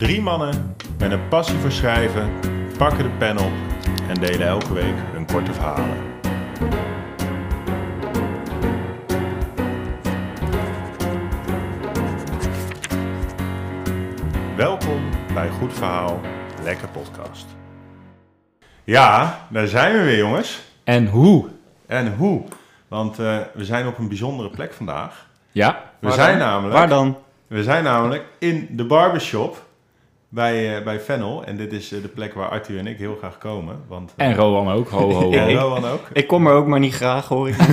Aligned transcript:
Drie 0.00 0.22
mannen 0.22 0.76
met 0.98 1.10
een 1.10 1.28
passie 1.28 1.58
voor 1.58 1.70
schrijven 1.70 2.30
pakken 2.78 3.02
de 3.02 3.10
pen 3.18 3.38
op 3.38 3.52
en 4.08 4.14
delen 4.14 4.46
elke 4.46 4.72
week 4.72 4.94
hun 5.12 5.26
korte 5.26 5.52
verhalen. 5.52 5.96
Welkom 14.56 15.02
bij 15.34 15.48
Goed 15.48 15.72
Verhaal, 15.72 16.20
Lekker 16.62 16.88
Podcast. 16.88 17.46
Ja, 18.84 19.40
daar 19.50 19.66
zijn 19.66 19.92
we 19.92 20.02
weer 20.02 20.18
jongens. 20.18 20.60
En 20.84 21.06
hoe? 21.06 21.48
En 21.86 22.16
hoe? 22.16 22.42
Want 22.88 23.18
eh, 23.18 23.38
we 23.54 23.64
zijn 23.64 23.86
op 23.86 23.98
een 23.98 24.08
bijzondere 24.08 24.50
plek 24.50 24.72
vandaag. 24.72 25.26
Ja. 25.52 25.82
We 25.98 26.06
Waar 26.06 26.16
zijn 26.16 26.38
namelijk... 26.38 26.74
Waar 26.74 26.88
dan? 26.88 27.16
We 27.46 27.62
zijn 27.62 27.84
namelijk 27.84 28.24
in 28.38 28.68
de 28.70 28.84
barbershop 28.84 29.68
bij, 30.32 30.76
eh 30.76 30.84
bij 30.84 31.00
Fennel. 31.00 31.44
En 31.44 31.56
dit 31.56 31.72
is 31.72 31.92
eh, 31.92 32.02
de 32.02 32.08
plek 32.08 32.34
waar 32.34 32.48
Arthur 32.48 32.78
en 32.78 32.86
ik 32.86 32.98
heel 32.98 33.16
graag 33.18 33.38
komen. 33.38 33.76
Want, 33.88 34.12
eh, 34.16 34.26
En 34.26 34.34
Rowan 34.34 34.70
ook. 34.72 34.88
Ho, 34.88 35.10
ho, 35.12 35.30
en. 35.38 35.52
Rowan 35.54 35.84
ook. 35.84 36.00
Ik 36.12 36.26
kom 36.26 36.46
er 36.46 36.52
ook 36.52 36.66
maar 36.66 36.78
niet 36.80 36.94
graag, 36.94 37.28
hoor 37.28 37.48
ik. 37.48 37.54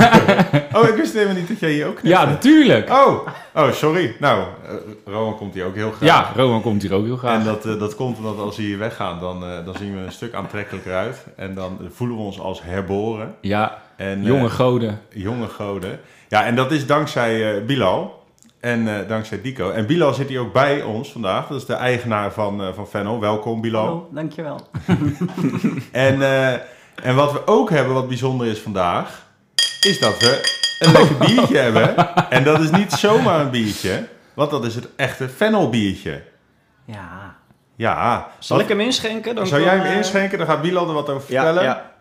Oh, 0.73 0.87
ik 0.87 0.95
wist 0.95 1.13
helemaal 1.13 1.35
niet 1.35 1.47
dat 1.47 1.59
jij 1.59 1.71
hier 1.71 1.87
ook 1.87 1.99
Ja, 2.03 2.25
natuurlijk. 2.25 2.89
Oh, 2.89 3.27
oh, 3.55 3.71
sorry. 3.71 4.15
Nou, 4.19 4.39
eh, 4.67 4.73
Rowan 5.05 5.37
komt 5.37 5.53
hier 5.53 5.65
ook 5.65 5.75
heel 5.75 5.91
graag. 5.91 6.09
Ja, 6.09 6.31
Rowan 6.35 6.61
komt 6.61 6.81
hier 6.81 6.93
ook 6.93 7.05
heel 7.05 7.17
graag. 7.17 7.39
En 7.39 7.45
dat, 7.45 7.65
eh, 7.65 7.79
dat 7.79 7.95
komt 7.95 8.17
omdat 8.17 8.39
als 8.39 8.57
we 8.57 8.63
hier 8.63 8.77
weggaan, 8.77 9.19
dan, 9.19 9.43
eh, 9.43 9.65
dan 9.65 9.75
zien 9.77 9.93
we 9.93 9.99
een 10.05 10.11
stuk 10.11 10.33
aantrekkelijker 10.33 10.93
uit. 10.93 11.25
En 11.35 11.53
dan 11.55 11.77
voelen 11.91 12.17
we 12.17 12.23
ons 12.23 12.39
als 12.39 12.61
herboren. 12.63 13.35
Ja, 13.41 13.81
En, 13.95 14.19
eh, 14.21 14.25
jonge 14.27 14.49
goden. 14.49 14.99
jonge 15.09 15.47
goden. 15.47 15.99
Ja, 16.27 16.45
en 16.45 16.55
dat 16.55 16.71
is 16.71 16.85
dankzij 16.85 17.55
eh, 17.57 17.65
Bilal. 17.65 18.23
En 18.59 18.87
eh, 18.99 19.07
dankzij 19.07 19.41
Dico. 19.41 19.69
En 19.71 19.85
Bilal 19.85 20.13
zit 20.13 20.29
hier 20.29 20.39
ook 20.39 20.53
bij 20.53 20.81
ons 20.81 21.11
vandaag. 21.11 21.47
Dat 21.47 21.57
is 21.57 21.65
de 21.65 21.73
eigenaar 21.73 22.31
van, 22.33 22.61
eh 22.61 22.73
van 22.73 22.87
Fennel. 22.87 23.19
Welkom, 23.19 23.61
Bilal. 23.61 23.83
Hallo, 23.85 24.07
dankjewel. 24.11 24.59
En, 25.91 26.21
eh, 26.21 26.51
en 27.03 27.15
wat 27.15 27.31
we 27.31 27.47
ook 27.47 27.69
hebben, 27.69 27.93
wat 27.93 28.07
bijzonder 28.07 28.47
is 28.47 28.59
vandaag, 28.59 29.25
is 29.81 29.99
dat 29.99 30.19
we 30.19 30.55
een 30.79 30.91
lekker 30.91 31.17
biertje 31.27 31.57
hebben. 31.57 31.95
En 32.29 32.43
dat 32.43 32.59
is 32.59 32.69
niet 32.71 32.91
zomaar 32.91 33.39
een 33.39 33.49
biertje, 33.49 34.07
want 34.33 34.49
dat 34.51 34.65
is 34.65 34.75
het 34.75 34.87
echte 34.95 35.29
Fennel 35.29 35.69
biertje. 35.69 36.23
Ja, 36.85 37.35
Ja, 37.75 38.27
Zal 38.39 38.59
ik 38.59 38.67
hem 38.67 38.79
inschenken? 38.79 39.35
Dan 39.35 39.47
zou 39.47 39.61
jij 39.61 39.77
hem 39.77 39.97
inschenken? 39.97 40.37
Dan 40.37 40.47
gaat 40.47 40.61
Bilal 40.61 40.87
er 40.87 40.93
wat 40.93 41.09
over 41.09 41.31
Ja, 41.31 41.43
vertellen. 41.43 41.63
ja. 41.63 41.91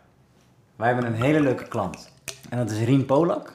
wij 0.77 0.87
hebben 0.87 1.07
een 1.07 1.23
hele 1.23 1.41
leuke 1.41 1.69
klant. 1.69 2.11
En 2.49 2.59
dat 2.59 2.71
is 2.71 2.79
Rien 2.85 3.05
Polak. 3.07 3.53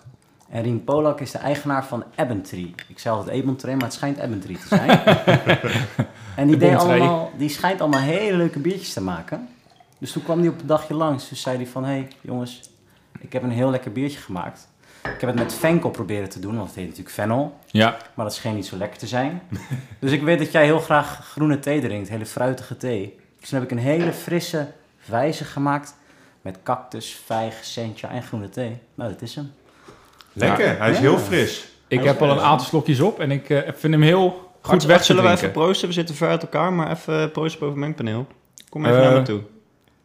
En 0.51 0.61
Rien 0.61 0.83
Polak 0.83 1.19
is 1.19 1.31
de 1.31 1.37
eigenaar 1.37 1.85
van 1.85 2.03
Ebbentree. 2.15 2.75
Ik 2.87 2.99
zei 2.99 3.15
altijd 3.15 3.35
Ebontree, 3.35 3.75
maar 3.75 3.83
het 3.83 3.93
schijnt 3.93 4.17
Ebbentree 4.17 4.57
te 4.57 4.67
zijn. 4.67 4.89
en 6.35 6.47
die, 6.47 6.57
deed 6.57 6.75
allemaal, 6.75 7.31
die 7.37 7.49
schijnt 7.49 7.81
allemaal 7.81 7.99
hele 7.99 8.37
leuke 8.37 8.59
biertjes 8.59 8.93
te 8.93 9.01
maken. 9.01 9.49
Dus 9.97 10.11
toen 10.11 10.23
kwam 10.23 10.39
hij 10.39 10.47
op 10.47 10.61
een 10.61 10.67
dagje 10.67 10.93
langs. 10.93 11.29
Dus 11.29 11.41
zei 11.41 11.57
hij 11.57 11.67
van, 11.67 11.83
hé 11.83 11.91
hey, 11.91 12.07
jongens, 12.21 12.61
ik 13.19 13.33
heb 13.33 13.43
een 13.43 13.51
heel 13.51 13.69
lekker 13.69 13.91
biertje 13.91 14.19
gemaakt. 14.19 14.69
Ik 15.03 15.21
heb 15.21 15.29
het 15.29 15.39
met 15.39 15.53
Venkel 15.53 15.89
proberen 15.89 16.29
te 16.29 16.39
doen, 16.39 16.55
want 16.55 16.67
het 16.67 16.75
heet 16.75 16.87
natuurlijk 16.87 17.15
Fennel. 17.15 17.59
Ja, 17.65 17.97
Maar 18.13 18.25
dat 18.25 18.35
scheen 18.35 18.55
niet 18.55 18.65
zo 18.65 18.77
lekker 18.77 18.99
te 18.99 19.07
zijn. 19.07 19.41
dus 19.99 20.11
ik 20.11 20.21
weet 20.21 20.39
dat 20.39 20.51
jij 20.51 20.65
heel 20.65 20.79
graag 20.79 21.29
groene 21.31 21.59
thee 21.59 21.81
drinkt, 21.81 22.09
hele 22.09 22.25
fruitige 22.25 22.77
thee. 22.77 23.19
Dus 23.39 23.49
toen 23.49 23.59
heb 23.59 23.71
ik 23.71 23.77
een 23.77 23.83
hele 23.83 24.13
frisse 24.13 24.67
wijze 25.05 25.43
gemaakt 25.43 25.95
met 26.41 26.57
cactus, 26.63 27.21
vijg, 27.25 27.63
sencha 27.63 28.09
en 28.09 28.23
groene 28.23 28.49
thee. 28.49 28.79
Nou, 28.95 29.11
dat 29.11 29.21
is 29.21 29.35
hem. 29.35 29.51
Lekker, 30.33 30.77
hij 30.79 30.89
is 30.89 30.95
Ja. 30.95 31.01
heel 31.01 31.17
fris. 31.17 31.65
ik 31.87 32.03
heb 32.03 32.21
al 32.21 32.29
een 32.29 32.39
aantal 32.39 32.67
slokjes 32.67 32.99
op 32.99 33.19
en 33.19 33.31
ik 33.31 33.49
eh, 33.49 33.57
vind 33.77 33.93
hem 33.93 34.01
heel 34.01 34.51
goed 34.61 34.83
weg 34.83 34.97
te 34.97 35.03
zullen 35.03 35.23
we 35.23 35.29
even 35.29 35.51
proosten? 35.51 35.87
We 35.87 35.93
zitten 35.93 36.15
ver 36.15 36.29
uit 36.29 36.41
elkaar, 36.41 36.73
maar 36.73 36.91
even 36.91 37.31
proosten 37.31 37.59
boven 37.59 37.75
het 37.75 37.85
mengpaneel. 37.85 38.27
Kom 38.69 38.85
even 38.85 38.97
Eh, 38.97 39.03
naar 39.03 39.13
me 39.13 39.21
toe. 39.21 39.39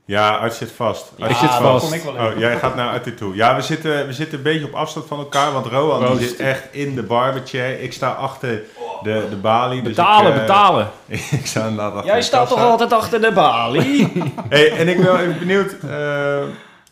Ja, 0.05 0.37
Art 0.37 0.55
zit 0.55 0.71
vast. 0.73 1.13
Art 1.19 1.31
Ik 1.31 1.37
zit 1.37 1.51
vast. 1.51 1.85
kom 1.85 1.93
ik 1.95 2.03
wel 2.03 2.13
Oh, 2.13 2.39
jij 2.39 2.57
gaat 2.59 2.77
naar 2.77 2.89
Arthur 2.93 3.15
toe. 3.17 3.35
Ja, 3.35 3.55
we 3.57 3.63
zitten, 3.63 4.07
we 4.07 4.13
zitten 4.13 4.39
een 4.39 4.45
beetje 4.45 4.65
op 4.67 4.73
afstand 4.75 5.07
van 5.07 5.19
elkaar, 5.19 5.53
want 5.53 5.67
Rowan 5.67 6.17
die 6.17 6.27
zit 6.29 6.37
echt 6.39 6.63
in 6.71 6.95
de 6.95 7.03
barberchair. 7.03 7.81
Ik 7.81 7.93
sta 7.93 8.11
achter 8.11 8.63
de, 9.03 9.27
de 9.31 9.37
balie. 9.37 9.83
dus 9.83 9.89
Betalen, 9.95 10.31
ik, 10.33 10.35
eh, 10.35 10.41
betalen. 10.41 10.91
ik 11.41 11.47
sta 11.47 11.61
inderdaad 11.61 11.93
achter 11.95 12.07
Jij 12.13 12.23
staat 12.23 12.49
toch 12.49 12.61
altijd 12.61 12.93
achter 12.93 13.21
de 13.21 13.33
balie? 13.33 14.13
Hey, 14.49 14.71
en 14.73 14.89
ik 14.89 14.97
ben 15.03 15.19
even 15.21 15.39
benieuwd, 15.39 15.77
eh, 15.89 16.43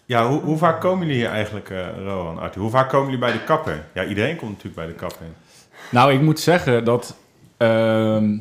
ja, 0.06 0.28
hoe, 0.28 0.41
hoe 0.41 0.59
vaak 0.59 0.81
komen 0.81 1.06
jullie 1.06 1.22
hier 1.22 1.31
eigenlijk, 1.31 1.70
eh 1.70 1.87
Rowan, 2.04 2.38
Arthur? 2.38 2.60
Hoe 2.62 2.70
vaak 2.70 2.88
komen 2.88 3.04
jullie 3.04 3.20
bij 3.20 3.32
de 3.32 3.44
kapper? 3.44 3.84
Ja, 3.94 4.04
iedereen 4.04 4.37
komt 4.37 4.50
natuurlijk 4.50 4.76
bij 4.76 4.87
de 4.87 4.92
kapper. 4.92 5.26
Nou, 5.91 6.12
ik 6.12 6.20
moet 6.20 6.41
zeggen 6.41 6.84
dat... 6.84 7.16
ehm, 7.56 8.37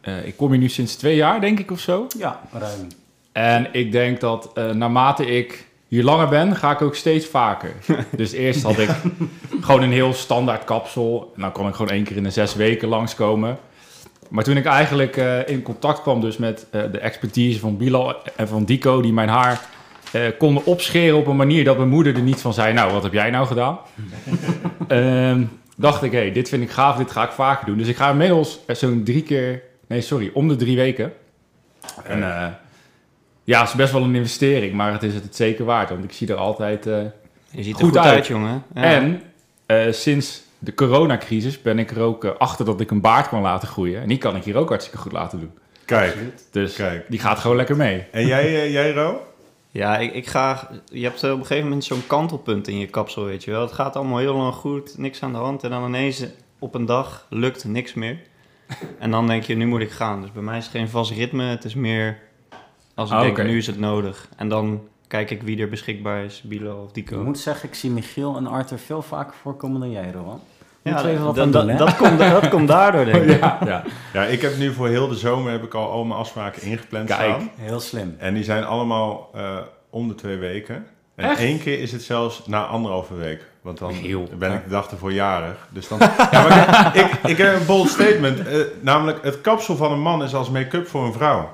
eh, 0.00 0.26
ik 0.26 0.36
kom 0.36 0.50
hier 0.50 0.60
nu 0.60 0.68
sinds 0.68 0.96
twee 0.96 1.16
jaar, 1.16 1.40
denk 1.40 1.58
ik, 1.58 1.70
of 1.70 1.80
zo. 1.80 2.06
Ja, 2.18 2.40
ruim. 2.52 2.88
En 3.32 3.68
ik 3.72 3.92
denk 3.92 4.20
dat 4.20 4.50
eh, 4.54 4.70
naarmate 4.70 5.26
ik 5.26 5.68
hier 5.88 6.04
langer 6.04 6.28
ben, 6.28 6.56
ga 6.56 6.70
ik 6.70 6.82
ook 6.82 6.94
steeds 6.94 7.26
vaker. 7.26 7.72
dus 8.16 8.32
eerst 8.32 8.62
had 8.62 8.78
ik 8.78 8.90
gewoon 9.60 9.82
een 9.82 9.92
heel 9.92 10.12
standaard 10.12 10.64
kapsel. 10.64 11.32
En 11.34 11.40
dan 11.40 11.52
kon 11.52 11.68
ik 11.68 11.74
gewoon 11.74 11.90
één 11.90 12.04
keer 12.04 12.16
in 12.16 12.22
de 12.22 12.30
zes 12.30 12.54
weken 12.54 12.88
langskomen. 12.88 13.58
Maar 14.28 14.44
toen 14.44 14.56
ik 14.56 14.64
eigenlijk 14.64 15.16
eh, 15.16 15.48
in 15.48 15.62
contact 15.62 16.02
kwam 16.02 16.20
dus 16.20 16.36
met 16.36 16.66
eh, 16.70 16.82
de 16.92 16.98
expertise 16.98 17.58
van 17.58 17.76
Bilal 17.76 18.14
en 18.36 18.48
van 18.48 18.64
Dico... 18.64 19.00
die 19.00 19.12
mijn 19.12 19.28
haar 19.28 19.60
eh, 20.12 20.22
konden 20.38 20.64
opscheren 20.64 21.16
op 21.18 21.26
een 21.26 21.36
manier 21.36 21.64
dat 21.64 21.76
mijn 21.76 21.88
moeder 21.88 22.14
er 22.14 22.22
niet 22.22 22.40
van 22.40 22.52
zei... 22.54 22.72
nou, 22.72 22.92
wat 22.92 23.02
heb 23.02 23.12
jij 23.12 23.30
nou 23.30 23.46
gedaan? 23.46 23.78
Ehm, 24.88 25.42
dacht 25.76 26.02
ik, 26.02 26.12
hé, 26.12 26.30
dit 26.32 26.48
vind 26.48 26.62
ik 26.62 26.70
gaaf, 26.70 26.96
dit 26.96 27.10
ga 27.10 27.24
ik 27.24 27.30
vaker 27.30 27.66
doen. 27.66 27.78
Dus 27.78 27.88
ik 27.88 27.96
ga 27.96 28.10
inmiddels 28.10 28.60
eh, 28.66 28.76
zo'n 28.76 29.02
drie 29.04 29.22
keer... 29.22 29.62
Nee, 29.86 30.00
sorry, 30.00 30.30
om 30.34 30.48
de 30.48 30.56
drie 30.56 30.76
weken. 30.76 31.12
En 32.04 32.22
eh, 32.22 32.46
ja, 33.44 33.60
het 33.60 33.68
is 33.68 33.74
best 33.74 33.92
wel 33.92 34.02
een 34.02 34.14
investering, 34.14 34.72
maar 34.74 34.92
het 34.92 35.02
is 35.02 35.14
het 35.14 35.36
zeker 35.36 35.64
waard. 35.64 35.90
Want 35.90 36.04
ik 36.04 36.12
zie 36.12 36.28
er 36.28 36.34
altijd... 36.36 36.86
eh, 36.86 36.96
Je 37.50 37.62
ziet 37.62 37.74
er 37.78 37.84
Goed 37.84 37.88
goed, 37.88 37.98
uit. 37.98 38.14
uit, 38.14 38.26
jongen. 38.26 38.62
Ja. 38.74 38.82
En 38.82 39.22
eh, 39.66 39.92
sinds 39.92 40.42
de 40.58 40.74
coronacrisis 40.74 41.62
ben 41.62 41.78
ik 41.78 41.90
er 41.90 42.00
ook 42.00 42.24
achter 42.24 42.64
dat 42.64 42.80
ik 42.80 42.90
een 42.90 43.00
baard 43.00 43.28
kan 43.28 43.40
laten 43.42 43.68
groeien. 43.68 44.02
En 44.02 44.08
die 44.08 44.18
kan 44.18 44.36
ik 44.36 44.44
hier 44.44 44.56
ook 44.56 44.68
hartstikke 44.68 44.98
goed 44.98 45.12
laten 45.12 45.38
doen. 45.40 45.50
Kijk, 45.84 46.16
Dus 46.50 46.74
Kijk. 46.74 47.04
die 47.08 47.18
gaat 47.20 47.38
gewoon 47.38 47.56
lekker 47.56 47.76
mee. 47.76 48.04
en 48.10 48.26
jij, 48.26 48.70
jij 48.70 48.92
Ro? 48.92 49.22
Ja, 49.70 49.98
ik, 49.98 50.14
ik 50.14 50.26
ga... 50.26 50.70
Je 50.92 51.02
hebt 51.02 51.22
eh, 51.22 51.30
op 51.32 51.38
een 51.38 51.46
gegeven 51.46 51.64
moment 51.68 51.84
zo'n 51.84 52.06
kantelpunt 52.06 52.68
in 52.68 52.78
je 52.78 52.86
kapsel, 52.86 53.24
weet 53.24 53.44
je 53.44 53.50
wel. 53.50 53.60
Het 53.60 53.72
gaat 53.72 53.96
allemaal 53.96 54.18
heel 54.18 54.34
lang 54.36 54.54
goed, 54.54 54.98
niks 54.98 55.22
aan 55.22 55.32
de 55.32 55.38
hand. 55.38 55.64
En 55.64 55.70
dan 55.70 55.84
ineens 55.86 56.20
eh, 56.20 56.28
op 56.58 56.74
een 56.74 56.86
dag 56.86 57.26
lukt 57.28 57.64
niks 57.64 57.94
meer. 57.94 58.18
En 58.98 59.10
dan 59.10 59.26
denk 59.26 59.42
je, 59.42 59.54
nu 59.56 59.66
moet 59.66 59.80
ik 59.80 59.90
gaan. 59.90 60.20
Dus 60.20 60.32
bij 60.32 60.42
mij 60.42 60.58
is 60.58 60.64
het 60.64 60.72
geen 60.72 60.88
vast 60.88 61.10
ritme. 61.10 61.44
Het 61.44 61.64
is 61.64 61.74
meer 61.74 62.18
als 62.94 63.10
ik 63.10 63.16
Ah, 63.16 63.22
denk, 63.22 63.42
nu 63.42 63.56
is 63.56 63.66
het 63.66 63.78
nodig. 63.78 64.28
En 64.36 64.48
dan 64.48 64.80
kijk 65.06 65.30
ik 65.30 65.42
wie 65.42 65.60
er 65.60 65.68
beschikbaar 65.68 66.24
is, 66.24 66.42
Bilo 66.42 66.82
of 66.82 66.88
Ik 66.88 66.94
Dico. 66.94 67.22
moet 67.22 67.38
zeggen, 67.38 67.68
ik 67.68 67.74
zie 67.74 67.90
Michiel 67.90 68.36
en 68.36 68.46
Arthur 68.46 68.78
veel 68.78 69.02
vaker 69.02 69.34
voorkomen 69.42 69.80
dan 69.80 69.90
jij, 69.90 70.10
Rowan. 70.10 70.40
Ja, 70.82 70.90
Moeten 70.90 71.08
we 71.08 71.12
even 71.14 71.24
wat 71.26 71.34
dat- 71.34 71.44
aan 71.44 71.50
dat- 71.50 71.66
doen, 71.66 71.76
dat, 71.76 71.96
komt, 71.96 72.18
dat 72.18 72.48
komt 72.48 72.68
daardoor, 72.68 73.04
denk 73.04 73.24
ik. 73.30 73.40
Ja, 73.40 73.58
ja. 73.66 73.82
Ja, 74.12 74.24
ik 74.24 74.40
heb 74.42 74.56
nu 74.56 74.72
voor 74.72 74.88
heel 74.88 75.08
de 75.08 75.14
zomer 75.14 75.52
heb 75.52 75.62
ik 75.64 75.74
al 75.74 75.90
al 75.90 76.04
mijn 76.04 76.20
afspraken 76.20 76.62
ingepland 76.62 77.06
Kijk. 77.06 77.20
staan. 77.20 77.50
Heel 77.56 77.80
slim. 77.80 78.14
En 78.18 78.34
die 78.34 78.44
zijn 78.44 78.64
allemaal 78.64 79.30
eh, 79.34 79.56
om 79.90 80.08
de 80.08 80.14
twee 80.14 80.36
weken. 80.36 80.86
En 81.14 81.30
Echt? 81.30 81.38
één 81.40 81.58
keer 81.60 81.80
is 81.80 81.92
het 81.92 82.02
zelfs 82.02 82.42
na 82.46 82.64
anderhalve 82.66 83.14
week. 83.14 83.44
Want 83.62 83.78
dan 83.78 83.92
Heel. 83.92 84.28
ben 84.38 84.52
ik 84.52 84.64
de 84.64 84.70
dag 84.70 84.90
ervoor 84.90 85.12
jarig. 85.12 85.68
Dus 85.70 85.88
dan, 85.88 85.98
ja, 86.30 86.48
maar 86.48 86.96
ik, 86.96 87.04
ik, 87.04 87.30
ik 87.30 87.36
heb 87.36 87.60
een 87.60 87.66
bold 87.66 87.88
statement. 87.88 88.46
eh, 88.46 88.56
namelijk, 88.80 89.18
het 89.24 89.40
kapsel 89.40 89.76
van 89.76 89.92
een 89.92 90.00
man 90.00 90.22
is 90.22 90.34
als 90.34 90.50
make-up 90.50 90.86
voor 90.88 91.04
een 91.04 91.12
vrouw. 91.12 91.48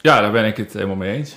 ja, 0.00 0.20
daar 0.20 0.32
ben 0.32 0.44
ik 0.44 0.56
het 0.56 0.72
helemaal 0.72 0.96
mee 0.96 1.16
eens. 1.16 1.36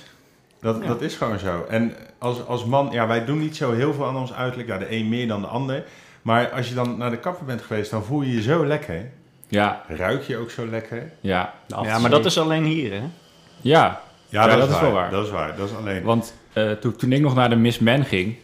Dat, 0.60 0.86
dat 0.86 1.00
is 1.02 1.14
gewoon 1.14 1.38
zo. 1.38 1.66
En 1.68 1.94
als, 2.18 2.46
als 2.46 2.64
man, 2.64 2.88
ja, 2.92 3.06
wij 3.06 3.24
doen 3.24 3.38
niet 3.38 3.56
zo 3.56 3.72
heel 3.72 3.94
veel 3.94 4.06
aan 4.06 4.16
ons 4.16 4.32
uiterlijk. 4.32 4.68
Ja, 4.68 4.78
de 4.78 4.92
een 4.92 5.08
meer 5.08 5.28
dan 5.28 5.40
de 5.40 5.46
ander. 5.46 5.84
Maar 6.28 6.50
als 6.50 6.68
je 6.68 6.74
dan 6.74 6.96
naar 6.98 7.10
de 7.10 7.18
kapper 7.18 7.44
bent 7.46 7.62
geweest, 7.62 7.90
dan 7.90 8.04
voel 8.04 8.22
je 8.22 8.34
je 8.34 8.42
zo 8.42 8.66
lekker. 8.66 9.10
Ja, 9.48 9.84
Ruik 9.88 10.22
je 10.22 10.36
ook 10.36 10.50
zo 10.50 10.66
lekker. 10.66 11.12
ja, 11.20 11.54
Ja, 11.66 11.98
maar 11.98 12.10
dat 12.10 12.24
is 12.24 12.38
alleen 12.38 12.64
hier, 12.64 12.92
hè? 12.92 12.98
ja. 12.98 13.10
Ja, 13.60 14.00
Ja, 14.28 14.46
dat, 14.46 14.58
dat 14.58 14.68
is, 14.68 14.74
is 14.74 14.80
waar. 14.80 14.82
wel 14.82 14.92
waar. 14.92 15.10
Dat 15.10 15.24
is 15.24 15.30
waar. 15.30 15.56
Dat 15.56 15.68
is 15.70 15.76
alleen. 15.76 16.02
Want 16.02 16.34
eh, 16.52 16.70
toen, 16.72 16.96
toen 16.96 17.12
ik 17.12 17.20
nog 17.20 17.34
naar 17.34 17.48
de 17.48 17.56
Miss 17.56 17.78
Man 17.78 18.04
ging... 18.04 18.36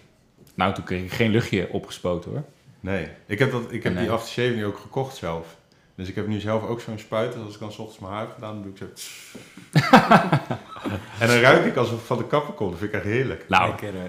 Nou, 0.55 0.75
toen 0.75 0.85
kreeg 0.85 1.03
ik 1.03 1.13
geen 1.13 1.31
luchtje 1.31 1.69
opgespoten 1.71 2.31
hoor. 2.31 2.43
Nee, 2.81 3.09
ik 3.27 3.39
heb, 3.39 3.53
dat, 3.53 3.63
ik 3.73 3.83
heb 3.83 3.93
Nee. 3.95 4.03
die 4.03 4.13
aftershave 4.13 4.55
nu 4.55 4.65
ook 4.67 4.79
gekocht 4.79 5.17
zelf. 5.17 5.57
Dus 5.95 6.09
ik 6.09 6.15
heb 6.15 6.27
nu 6.27 6.41
zelf 6.41 6.67
ook 6.67 6.81
zo'n 6.81 6.99
spuit. 6.99 7.33
Dus 7.33 7.43
als 7.45 7.55
ik 7.55 7.61
dan 7.61 7.73
's 7.73 7.79
ochtends 7.79 7.99
mijn 8.01 8.13
haar 8.13 8.21
heb 8.21 8.33
gedaan, 8.35 8.53
dan 8.55 8.63
doe 8.63 8.73
ik 8.73 8.79
zo... 8.79 8.85
en 11.21 11.27
dan 11.29 11.37
ruik 11.39 11.65
ik 11.65 11.77
alsof 11.77 11.99
ik 12.01 12.07
van 12.07 12.19
de 12.19 12.27
kapper 12.27 12.55
kom. 12.55 12.71
Dat 12.71 12.79
vind 12.79 12.91
ik 12.93 12.97
echt 12.97 13.09
heerlijk. 13.09 13.45
Nou, 13.49 13.69
Lekker, 13.69 13.89
eh, 13.95 14.01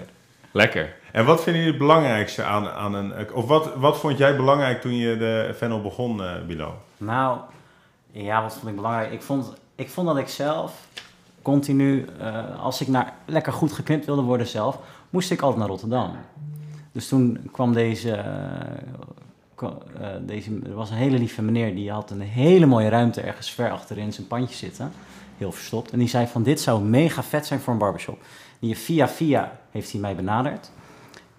lekker. 0.56 0.94
En 1.12 1.24
wat 1.24 1.42
vinden 1.42 1.62
jullie 1.62 1.78
het 1.78 1.86
belangrijkste 1.86 2.42
aan, 2.42 2.68
aan 2.68 2.94
een... 2.94 3.32
Of 3.32 3.46
wat, 3.46 3.74
wat 3.74 3.98
vond 3.98 4.18
jij 4.18 4.36
belangrijk 4.36 4.80
toen 4.80 4.96
je 4.96 5.16
de 5.16 5.54
Fennel 5.56 5.82
begon, 5.82 6.22
eh 6.22 6.32
Bilo? 6.46 6.74
Nou, 6.96 7.38
ja, 8.10 8.42
wat 8.42 8.54
vond 8.54 8.68
ik 8.68 8.76
belangrijk? 8.76 9.12
Ik 9.12 9.22
vond, 9.22 9.54
ik 9.74 9.90
vond 9.90 10.06
dat 10.06 10.16
ik 10.16 10.28
zelf 10.28 10.72
continu, 11.42 12.04
eh, 12.20 12.62
als 12.62 12.80
ik 12.80 12.88
naar, 12.88 13.14
lekker 13.24 13.52
goed 13.52 13.72
geknipt 13.72 14.06
wilde 14.06 14.22
worden 14.22 14.46
zelf, 14.46 14.78
moest 15.10 15.30
ik 15.30 15.40
altijd 15.40 15.60
naar 15.60 15.68
Rotterdam. 15.68 16.16
Dus 16.92 17.08
toen 17.08 17.48
kwam 17.52 17.72
deze 17.72 18.10
eh, 18.10 18.24
eh, 19.62 19.68
deze, 20.20 20.58
er 20.66 20.74
was 20.74 20.90
een 20.90 20.96
hele 20.96 21.18
lieve 21.18 21.42
meneer 21.42 21.74
die 21.74 21.90
had 21.90 22.10
een 22.10 22.20
hele 22.20 22.66
mooie 22.66 22.88
ruimte 22.88 23.20
ergens 23.20 23.50
ver 23.50 23.70
achterin 23.70 24.12
zijn 24.12 24.26
pandje 24.26 24.54
zitten. 24.54 24.92
Heel 25.38 25.52
verstopt. 25.52 25.90
En 25.90 25.98
die 25.98 26.08
zei 26.08 26.26
van 26.26 26.42
dit 26.42 26.60
zou 26.60 26.82
mega 26.82 27.22
vet 27.22 27.46
zijn 27.46 27.60
voor 27.60 27.72
een 27.72 27.78
barbershop. 27.78 28.18
Die 28.58 28.76
via 28.76 29.08
via 29.08 29.58
heeft 29.70 29.92
hij 29.92 30.00
mij 30.00 30.14
benaderd. 30.14 30.70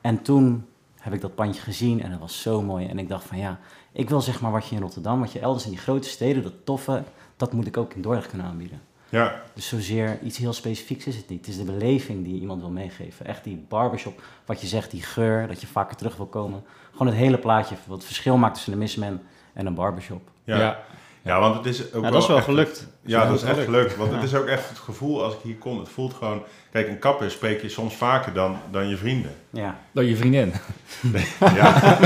En 0.01 0.21
toen 0.21 0.65
heb 0.95 1.13
ik 1.13 1.21
dat 1.21 1.35
pandje 1.35 1.61
gezien 1.61 2.01
en 2.01 2.11
dat 2.11 2.19
was 2.19 2.41
zo 2.41 2.61
mooi. 2.61 2.87
En 2.87 2.99
ik 2.99 3.07
dacht 3.07 3.23
van 3.23 3.37
ja, 3.37 3.59
ik 3.91 4.09
wil 4.09 4.21
zeg 4.21 4.41
maar 4.41 4.51
wat 4.51 4.67
je 4.67 4.75
in 4.75 4.81
Rotterdam, 4.81 5.19
wat 5.19 5.31
je 5.31 5.39
elders 5.39 5.65
in 5.65 5.71
die 5.71 5.79
grote 5.79 6.09
steden, 6.09 6.43
dat 6.43 6.53
toffe, 6.63 7.03
dat 7.37 7.53
moet 7.53 7.67
ik 7.67 7.77
ook 7.77 7.93
in 7.93 8.01
Dordrecht 8.01 8.29
kunnen 8.29 8.47
aanbieden. 8.47 8.81
Ja, 9.09 9.41
Dus 9.53 9.67
zozeer 9.67 10.19
iets 10.23 10.37
heel 10.37 10.53
specifieks 10.53 11.05
is 11.05 11.15
het 11.15 11.29
niet. 11.29 11.39
Het 11.39 11.47
is 11.47 11.57
de 11.57 11.71
beleving 11.71 12.23
die 12.23 12.39
iemand 12.39 12.61
wil 12.61 12.69
meegeven. 12.69 13.25
Echt 13.25 13.43
die 13.43 13.65
barbershop, 13.67 14.21
wat 14.45 14.61
je 14.61 14.67
zegt, 14.67 14.91
die 14.91 15.01
geur, 15.01 15.47
dat 15.47 15.61
je 15.61 15.67
vaker 15.67 15.95
terug 15.95 16.15
wil 16.15 16.25
komen. 16.25 16.63
Gewoon 16.91 17.07
het 17.07 17.15
hele 17.15 17.37
plaatje, 17.37 17.75
wat 17.85 17.97
het 17.97 18.05
verschil 18.05 18.37
maakt 18.37 18.53
tussen 18.53 18.73
een 18.73 18.79
misman 18.79 19.19
en 19.53 19.65
een 19.65 19.73
barbershop. 19.73 20.29
ja. 20.43 20.59
ja. 20.59 20.79
Ja. 21.27 21.39
want 21.39 21.55
het 21.55 21.65
is 21.65 21.93
ook 21.93 22.03
Ja, 22.03 22.09
dat 22.11 22.21
is 22.21 22.27
wel 22.27 22.37
echt- 22.37 22.45
gelukt. 22.45 22.87
Ja, 23.01 23.25
dat 23.25 23.35
is 23.35 23.43
echt 23.43 23.63
gelukt. 23.63 23.95
Want 23.97 24.11
het 24.11 24.23
is 24.23 24.35
ook 24.35 24.45
echt 24.45 24.69
het 24.69 24.77
gevoel 24.77 25.23
als 25.23 25.33
ik 25.33 25.39
hier 25.43 25.55
kom. 25.55 25.79
Het 25.79 25.89
voelt 25.89 26.13
gewoon... 26.13 26.43
Kijk, 26.71 26.87
een 26.87 26.99
kapper 26.99 27.31
spreek 27.31 27.61
je 27.61 27.69
soms 27.69 27.95
vaker 27.95 28.33
dan, 28.33 28.57
dan 28.71 28.89
je 28.89 28.97
vrienden. 28.97 29.31
Ja, 29.49 29.77
Dat 29.91 30.07
je 30.07 30.15
vriendin. 30.15 30.53
Ja. 31.39 31.97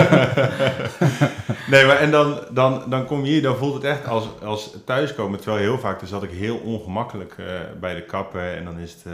nee, 1.67 1.85
maar 1.85 1.97
en 1.97 2.11
dan, 2.11 2.39
dan, 2.51 2.83
dan 2.89 3.05
kom 3.05 3.25
je 3.25 3.31
hier, 3.31 3.41
dan 3.41 3.55
voelt 3.57 3.73
het 3.73 3.83
echt 3.83 4.07
als, 4.07 4.25
als 4.43 4.75
thuiskomen. 4.85 5.39
Terwijl 5.39 5.61
heel 5.61 5.79
vaak, 5.79 5.99
dus 5.99 6.09
zat 6.09 6.23
ik 6.23 6.31
heel 6.31 6.57
ongemakkelijk 6.57 7.35
eh, 7.37 7.45
bij 7.79 7.95
de 7.95 8.01
kapper. 8.05 8.55
En 8.55 8.65
dan 8.65 8.79
is 8.79 8.91
het, 8.93 9.03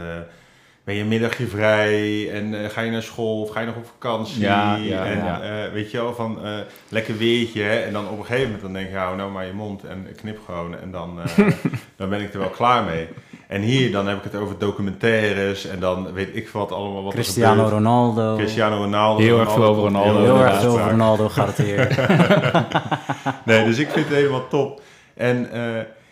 ben 0.88 0.96
je 0.96 1.04
middagje 1.04 1.46
vrij 1.46 2.30
en 2.32 2.62
eh, 2.62 2.70
ga 2.70 2.80
je 2.80 2.90
naar 2.90 3.02
school 3.02 3.40
of 3.42 3.50
ga 3.50 3.60
je 3.60 3.66
nog 3.66 3.76
op 3.76 3.86
vakantie. 3.86 4.40
Ja, 4.40 4.76
ja, 4.76 5.04
en 5.04 5.16
ja. 5.16 5.40
eh, 5.40 5.72
weet 5.72 5.90
je 5.90 5.96
wel, 5.96 6.14
van 6.14 6.44
eh, 6.44 6.52
lekker 6.88 7.16
weertje. 7.16 7.62
Hè? 7.62 7.78
En 7.78 7.92
dan 7.92 8.08
op 8.08 8.18
een 8.18 8.24
gegeven 8.24 8.44
moment 8.44 8.62
dan 8.62 8.72
denk 8.72 8.90
je, 8.90 8.96
hou 8.96 9.16
nou 9.16 9.30
maar 9.30 9.46
je 9.46 9.52
mond 9.52 9.84
en 9.84 10.06
knip 10.16 10.38
gewoon. 10.44 10.78
En 10.78 10.90
dan, 10.90 11.18
dan 11.96 12.08
ben 12.08 12.20
ik 12.20 12.32
er 12.32 12.38
wel 12.38 12.48
klaar 12.48 12.84
mee. 12.84 13.08
En 13.46 13.60
hier, 13.60 13.92
dan 13.92 14.06
heb 14.06 14.16
ik 14.16 14.24
het 14.24 14.34
over 14.34 14.58
documentaires 14.58 15.66
en 15.66 15.80
dan 15.80 16.12
weet 16.12 16.36
ik 16.36 16.48
wat 16.48 16.72
allemaal 16.72 17.02
wat 17.02 17.12
er 17.12 17.18
Cristiano 17.18 17.52
gebeurt. 17.52 17.72
Ronaldo. 17.72 18.36
Cristiano 18.36 18.76
Ronaldo. 18.76 19.22
Heel 19.22 19.40
erg 19.40 19.52
veel 19.52 19.64
over 19.64 19.82
Ronaldo. 19.82 20.22
Heel 20.22 20.42
erg 20.42 20.60
veel 20.60 20.70
over 20.70 20.90
Ronaldo 20.90 21.28
gaat 21.28 21.56
het 21.56 21.66
hier. 21.66 21.86
Nee, 23.44 23.64
dus 23.64 23.78
ik 23.78 23.90
vind 23.90 24.06
het 24.06 24.14
helemaal 24.14 24.48
top. 24.48 24.80
En 25.14 25.50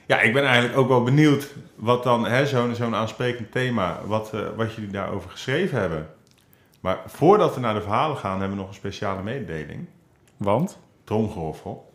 ja, 0.06 0.20
ik 0.20 0.32
ben 0.32 0.44
eigenlijk 0.44 0.78
ook 0.78 0.88
wel 0.88 1.02
benieuwd 1.02 1.48
wat 1.74 2.02
dan, 2.02 2.26
hè, 2.26 2.46
zo'n 2.46 2.74
zo'n 2.74 2.94
aansprekend 2.94 3.52
thema, 3.52 4.00
wat, 4.04 4.30
eh, 4.34 4.40
wat 4.56 4.74
jullie 4.74 4.90
daarover 4.90 5.30
geschreven 5.30 5.80
hebben. 5.80 6.08
Maar 6.80 6.98
voordat 7.06 7.54
we 7.54 7.60
naar 7.60 7.74
de 7.74 7.80
verhalen 7.80 8.16
gaan, 8.16 8.30
hebben 8.30 8.50
we 8.50 8.56
nog 8.56 8.68
een 8.68 8.74
speciale 8.74 9.22
mededeling. 9.22 9.86
Want? 10.36 10.78
Tromgeroffel. 11.04 11.92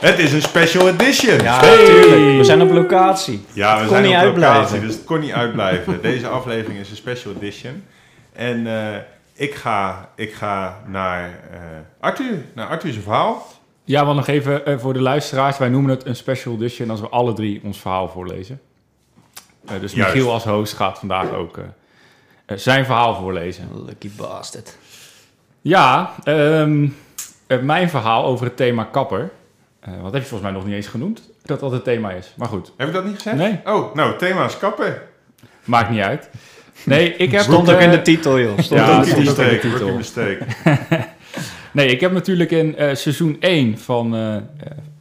Het 0.00 0.18
is 0.18 0.32
een 0.32 0.42
special 0.42 0.88
edition. 0.88 1.38
Ja, 1.42 1.58
Hey! 1.60 1.76
natuurlijk. 1.76 2.36
We 2.36 2.44
zijn 2.44 2.62
op 2.62 2.70
locatie. 2.70 3.44
Ja, 3.52 3.74
we 3.74 3.80
kon 3.80 3.88
zijn 3.88 4.02
niet 4.02 4.12
op 4.14 4.18
uitblijven. 4.20 4.56
locatie, 4.60 4.80
dus 4.80 4.94
het 4.94 5.04
kon 5.04 5.20
niet 5.20 5.32
uitblijven. 5.32 6.02
Deze 6.02 6.28
aflevering 6.28 6.80
is 6.80 6.90
een 6.90 6.96
special 6.96 7.32
edition. 7.34 7.84
En 8.32 8.66
eh, 8.66 8.96
ik, 9.32 9.54
ga, 9.54 10.08
ik 10.16 10.32
ga 10.32 10.80
naar 10.86 11.24
eh, 11.52 11.58
Arthur, 12.00 12.44
naar 12.54 12.66
Arthur's 12.66 12.96
verhaal. 13.02 13.46
Ja, 13.84 14.04
want 14.04 14.16
nog 14.16 14.26
even 14.26 14.66
eh, 14.66 14.78
voor 14.78 14.92
de 14.92 15.00
luisteraars. 15.00 15.58
Wij 15.58 15.68
noemen 15.68 15.90
het 15.90 16.06
een 16.06 16.16
special 16.16 16.54
edition 16.54 16.90
als 16.90 17.00
we 17.00 17.08
alle 17.08 17.32
drie 17.32 17.60
ons 17.64 17.78
verhaal 17.80 18.08
voorlezen. 18.08 18.60
Eh, 19.66 19.80
dus 19.80 19.92
Juist. 19.92 20.14
Michiel 20.14 20.32
als 20.32 20.44
host 20.44 20.72
gaat 20.72 20.98
vandaag 20.98 21.32
ook 21.32 21.58
eh, 21.58 22.56
zijn 22.56 22.84
verhaal 22.84 23.14
voorlezen. 23.14 23.68
Lucky 23.86 24.10
bastard. 24.16 24.76
Ja, 25.60 26.14
ehm, 26.24 26.88
eh, 27.46 27.58
mijn 27.60 27.90
verhaal 27.90 28.24
over 28.24 28.46
het 28.46 28.56
thema 28.56 28.84
kapper. 28.84 29.30
Eh, 29.80 29.92
wat 30.02 30.12
heb 30.12 30.22
je 30.22 30.28
volgens 30.28 30.50
mij 30.50 30.58
nog 30.60 30.66
niet 30.66 30.74
eens 30.74 30.86
genoemd? 30.86 31.22
Dat 31.42 31.60
dat 31.60 31.72
het 31.72 31.84
thema 31.84 32.10
is. 32.10 32.34
Maar 32.36 32.48
goed, 32.48 32.72
Heb 32.76 32.88
ik 32.88 32.94
dat 32.94 33.04
niet 33.04 33.14
gezegd? 33.14 33.36
Nee. 33.36 33.60
Oh, 33.64 33.94
nou, 33.94 34.18
thema 34.18 34.44
is 34.44 34.58
kappen. 34.58 35.02
maakt 35.64 35.90
niet 35.90 36.00
uit. 36.00 36.30
Nee, 36.84 37.14
ik 37.16 37.30
heb... 37.36 37.40
Stond 37.40 37.72
ook 37.72 37.80
in 37.80 37.90
de 37.90 38.02
titel, 38.02 38.40
joh. 38.40 38.58
Stond 38.58 38.80
Ja, 38.80 38.98
ook 38.98 39.04
in 39.06 39.24
de 39.24 39.58
titel. 39.60 40.00
Nee, 41.72 41.88
ik 41.88 42.00
heb 42.00 42.12
natuurlijk 42.12 42.50
in 42.50 42.76
eh, 42.76 42.94
seizoen 42.94 43.36
1 43.40 43.78
van, 43.78 44.14
eh, 44.14 44.36
eh, 44.36 44.42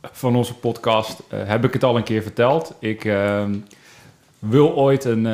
van 0.01 0.36
onze 0.36 0.56
podcast... 0.56 1.24
heb 1.30 1.63
ik 1.63 1.74
het 1.74 1.83
al 1.83 1.98
een 1.98 2.04
keer 2.04 2.21
verteld. 2.21 2.75
Ik 2.80 3.06
ehm, 3.06 3.56
wil 4.39 4.75
ooit 4.75 5.04
een... 5.04 5.25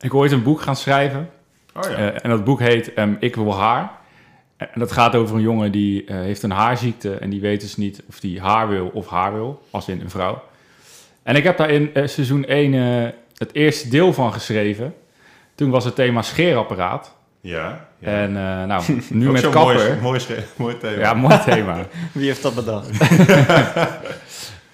ik 0.00 0.10
wil 0.10 0.20
ooit 0.20 0.32
een 0.32 0.42
boek 0.42 0.60
gaan 0.60 0.76
schrijven. 0.76 1.30
Oh 1.74 1.90
ja. 1.90 2.12
En 2.12 2.30
dat 2.30 2.44
boek 2.44 2.60
heet 2.60 2.94
ehm, 2.94 3.14
Ik 3.18 3.34
wil 3.36 3.54
haar. 3.54 3.90
En 4.56 4.68
dat 4.74 4.92
gaat 4.92 5.14
over 5.14 5.36
een 5.36 5.42
jongen 5.42 5.72
die 5.72 6.04
heeft 6.06 6.42
een 6.42 6.50
haarziekte... 6.50 7.14
en 7.14 7.30
die 7.30 7.40
weet 7.40 7.60
dus 7.60 7.76
niet 7.76 8.02
of 8.08 8.20
die 8.20 8.40
haar 8.40 8.68
wil 8.68 8.90
of 8.92 9.08
haar 9.08 9.32
wil. 9.32 9.62
Als 9.70 9.88
in 9.88 10.00
een 10.00 10.10
vrouw. 10.10 10.42
En 11.28 11.36
ik 11.36 11.44
heb 11.44 11.56
daar 11.56 11.70
in 11.70 11.90
seizoen 11.94 12.44
1 12.44 12.74
eh, 12.74 13.12
het 13.36 13.54
eerste 13.54 13.88
deel 13.88 14.12
van 14.12 14.32
geschreven. 14.32 14.94
Toen 15.54 15.70
was 15.70 15.84
het 15.84 15.94
thema 15.94 16.22
scheerapparaat. 16.22 17.14
Ja. 17.40 17.88
ja. 17.98 18.08
En 18.08 18.36
eh, 18.36 18.64
nou, 18.64 18.82
nu 19.10 19.26
Ook 19.26 19.32
met 19.32 19.48
kapper... 19.48 19.98
Mooi, 20.02 20.20
mooi, 20.28 20.44
mooi 20.56 20.78
thema. 20.78 21.00
Ja, 21.00 21.14
mooi 21.14 21.38
thema. 21.44 21.76
Wie 22.12 22.26
heeft 22.26 22.42
dat 22.42 22.54
bedacht? 22.54 22.90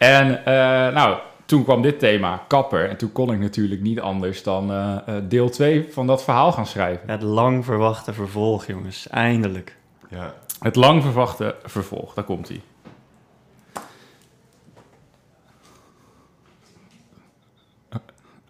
En 0.05 0.45
eh, 0.45 0.95
nou, 0.95 1.19
toen 1.45 1.65
kwam 1.65 1.83
dit 1.83 1.99
thema, 1.99 2.45
kapper. 2.49 2.89
En 2.89 2.97
toen 2.97 3.13
kon 3.13 3.33
ik 3.33 3.39
natuurlijk 3.39 3.81
niet 3.81 4.01
anders 4.01 4.43
dan 4.43 4.71
eh, 4.71 4.97
eh, 5.07 5.23
deel 5.29 5.51
2 5.51 5.89
van 5.91 6.07
dat 6.07 6.25
verhaal 6.25 6.53
gaan 6.53 6.67
schrijven. 6.67 7.11
Het 7.11 7.23
lang 7.23 7.65
verwachte 7.65 8.13
vervolg, 8.13 8.67
jongens. 8.67 9.09
Eindelijk. 9.09 9.77
Ja. 10.09 10.35
Het 10.61 10.77
lang 10.77 11.03
verwachte 11.03 11.55
vervolg, 11.65 12.15
daar 12.15 12.25
komt 12.25 12.49
hij. 12.49 12.61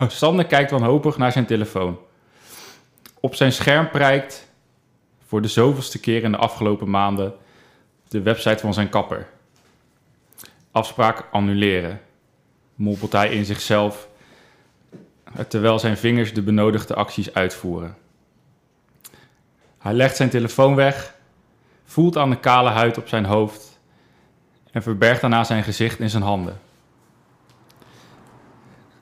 Sander 0.08 0.46
kijkt 0.46 0.70
wanhopig 0.70 1.18
naar 1.18 1.32
zijn 1.32 1.46
telefoon. 1.46 1.98
Op 3.24 3.34
zijn 3.34 3.52
scherm 3.52 3.90
prijkt 3.90 4.52
voor 5.26 5.42
de 5.42 5.48
zoveelste 5.48 6.00
keer 6.00 6.22
in 6.22 6.30
de 6.30 6.36
afgelopen 6.36 6.90
maanden 6.90 7.34
de 8.08 8.22
website 8.22 8.58
van 8.58 8.74
zijn 8.74 8.88
kapper. 8.88 9.26
Afspraak 10.70 11.28
annuleren, 11.32 12.00
mompelt 12.74 13.12
hij 13.12 13.28
in 13.28 13.44
zichzelf 13.44 14.08
terwijl 15.48 15.78
zijn 15.78 15.96
vingers 15.96 16.34
de 16.34 16.42
benodigde 16.42 16.94
acties 16.94 17.34
uitvoeren. 17.34 17.96
Hij 19.78 19.92
legt 19.92 20.16
zijn 20.16 20.30
telefoon 20.30 20.74
weg 20.74 21.14
voelt 21.84 22.16
aan 22.16 22.30
de 22.30 22.40
kale 22.40 22.70
huid 22.70 22.98
op 22.98 23.08
zijn 23.08 23.24
hoofd 23.24 23.80
en 24.70 24.82
verbergt 24.82 25.20
daarna 25.20 25.44
zijn 25.44 25.62
gezicht 25.62 25.98
in 25.98 26.10
zijn 26.10 26.22
handen. 26.22 26.60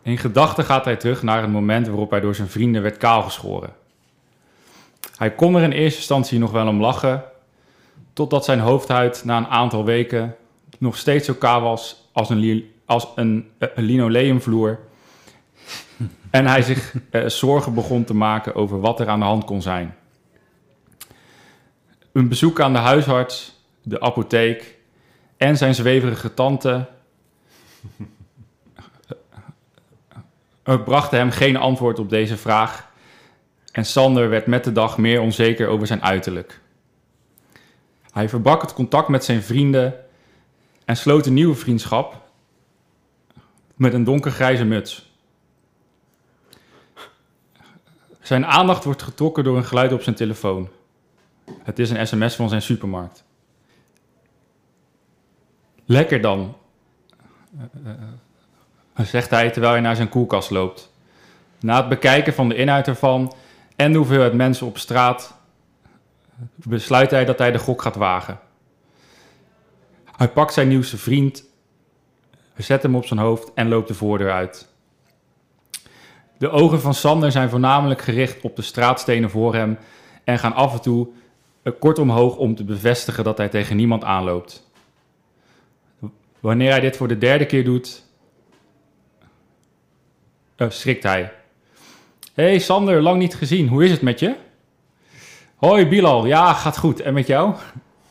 In 0.03 0.19
gedachten 0.19 0.65
gaat 0.65 0.85
hij 0.85 0.97
terug 0.97 1.23
naar 1.23 1.43
het 1.43 1.51
moment 1.51 1.87
waarop 1.87 2.11
hij 2.11 2.21
door 2.21 2.35
zijn 2.35 2.49
vrienden 2.49 2.83
werd 2.83 2.97
kaalgeschoren. 2.97 3.81
Hij 5.17 5.35
kon 5.35 5.55
er 5.55 5.63
in 5.63 5.73
eerste 5.73 5.99
instantie 5.99 6.39
nog 6.39 6.51
wel 6.51 6.67
om 6.67 6.81
lachen, 6.81 7.25
totdat 8.13 8.45
zijn 8.45 8.61
hoofdhuid 8.61 9.23
na 9.25 9.37
een 9.37 9.47
aantal 9.47 9.85
weken 9.85 10.37
nog 10.79 10.97
steeds 10.97 11.27
zo 11.27 11.35
kaal 11.35 11.61
was 11.61 12.09
als 12.13 12.31
een, 12.31 12.71
als 12.87 13.09
een, 13.15 13.51
eh, 13.59 13.69
linoleumvloer. 13.75 14.79
en 16.31 16.47
hij 16.47 16.63
zich 16.63 16.95
eh, 17.11 17.27
zorgen 17.27 17.75
begon 17.75 18.05
te 18.05 18.15
maken 18.15 18.55
over 18.55 18.81
wat 18.81 19.01
er 19.01 19.09
aan 19.09 19.19
de 19.19 19.25
hand 19.25 19.45
kon 19.45 19.63
zijn. 19.63 19.95
Een 22.13 22.29
bezoek 22.29 22.61
aan 22.61 22.73
de 22.73 22.79
huisarts, 22.79 23.61
de 23.83 24.01
apotheek 24.01 24.79
en 25.37 25.57
zijn 25.57 25.75
zweverige 25.75 26.35
tante 26.35 26.89
brachten 30.85 31.19
hem 31.19 31.31
geen 31.31 31.57
antwoord 31.57 31.99
op 31.99 32.11
deze 32.11 32.37
vraag. 32.37 32.91
En 33.73 33.85
Sander 33.85 34.29
werd 34.29 34.47
met 34.47 34.65
de 34.65 34.73
dag 34.73 34.99
meer 34.99 35.21
onzeker 35.21 35.69
over 35.69 35.87
zijn 35.87 36.03
uiterlijk. 36.03 36.61
Hij 38.13 38.29
verbrak 38.29 38.63
het 38.63 38.75
contact 38.75 39.09
met 39.09 39.25
zijn 39.25 39.43
vrienden 39.43 39.95
en 40.85 40.97
sloot 40.97 41.27
een 41.27 41.35
nieuwe 41.35 41.55
vriendschap 41.55 42.23
met 43.75 43.95
een 43.95 44.05
donkergrijze 44.05 44.65
muts. 44.65 45.11
Zijn 48.21 48.47
aandacht 48.47 48.85
wordt 48.85 49.03
getrokken 49.03 49.45
door 49.45 49.57
een 49.57 49.65
geluid 49.65 49.93
op 49.93 50.03
zijn 50.03 50.17
telefoon. 50.17 50.69
Het 51.63 51.79
is 51.79 51.91
een 51.91 52.07
sms 52.07 52.35
van 52.35 52.49
zijn 52.49 52.63
supermarkt. 52.63 53.25
Lekker 55.85 56.21
dan, 56.21 56.57
eh, 57.59 57.93
eh, 58.95 59.07
zegt 59.07 59.31
hij 59.31 59.51
terwijl 59.51 59.73
hij 59.73 59.83
naar 59.83 59.97
zijn 59.97 60.09
koelkast 60.09 60.51
loopt. 60.51 60.93
Na 61.61 61.77
het 61.77 61.89
bekijken 61.89 62.35
van 62.35 62.49
de 62.49 62.55
inhoud 62.55 62.89
ervan 62.89 63.35
en 63.77 63.93
de 63.93 63.99
hoeveelheid 63.99 64.33
mensen 64.33 64.67
op 64.67 64.79
straat, 64.79 65.35
besluit 66.55 67.11
hij 67.11 67.25
dat 67.25 67.39
hij 67.39 67.53
de 67.53 67.59
gok 67.59 67.83
gaat 67.83 67.97
wagen. 67.97 68.41
Hij 70.17 70.29
pakt 70.29 70.53
zijn 70.53 70.69
nieuwste 70.69 70.99
vriend, 70.99 71.45
zet 72.57 72.83
hem 72.83 72.97
op 72.97 73.07
zijn 73.07 73.21
hoofd 73.21 73.53
en 73.55 73.69
loopt 73.69 73.89
de 73.89 73.95
voordeur 73.95 74.33
uit. 74.33 74.69
De 76.39 76.51
ogen 76.51 76.81
van 76.81 76.95
Sander 76.95 77.33
zijn 77.33 77.51
voornamelijk 77.51 78.03
gericht 78.03 78.41
op 78.41 78.57
de 78.57 78.63
straatstenen 78.63 79.31
voor 79.31 79.55
hem 79.55 79.79
en 80.25 80.39
gaan 80.39 80.55
af 80.55 80.73
en 80.73 80.81
toe 80.81 81.09
eh, 81.63 81.73
kort 81.79 81.99
omhoog 81.99 82.37
om 82.37 82.55
te 82.55 82.65
bevestigen 82.65 83.25
dat 83.25 83.39
hij 83.39 83.49
tegen 83.49 83.77
niemand 83.77 84.05
aanloopt. 84.05 84.71
Wanneer 86.41 86.71
hij 86.71 86.81
dit 86.81 86.97
voor 86.97 87.09
de 87.09 87.19
derde 87.19 87.47
keer 87.47 87.65
doet, 87.65 88.05
eh, 90.57 90.71
schrikt 90.71 91.03
hij. 91.03 91.33
Hey 92.35 92.59
Sander, 92.59 93.03
lang 93.03 93.19
niet 93.19 93.35
gezien. 93.35 93.69
Hoe 93.69 93.85
is 93.85 93.91
het 93.91 94.03
met 94.03 94.21
je? 94.21 94.35
Hoi 95.57 95.87
Bilal, 95.87 96.27
ja, 96.27 96.53
gaat 96.53 96.79
goed. 96.79 97.01
En 97.01 97.15
met 97.15 97.27
jou? 97.27 97.55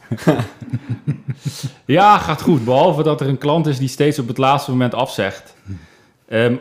ja, 1.86 2.18
gaat 2.18 2.42
goed. 2.42 2.66
Behalve 2.66 3.04
dat 3.04 3.22
er 3.22 3.28
een 3.28 3.38
klant 3.38 3.68
is 3.68 3.78
die 3.78 3.88
steeds 3.88 4.20
op 4.20 4.28
het 4.28 4.38
laatste 4.38 4.72
moment 4.72 4.94
afzegt. 4.94 5.56
Ehm, 6.28 6.56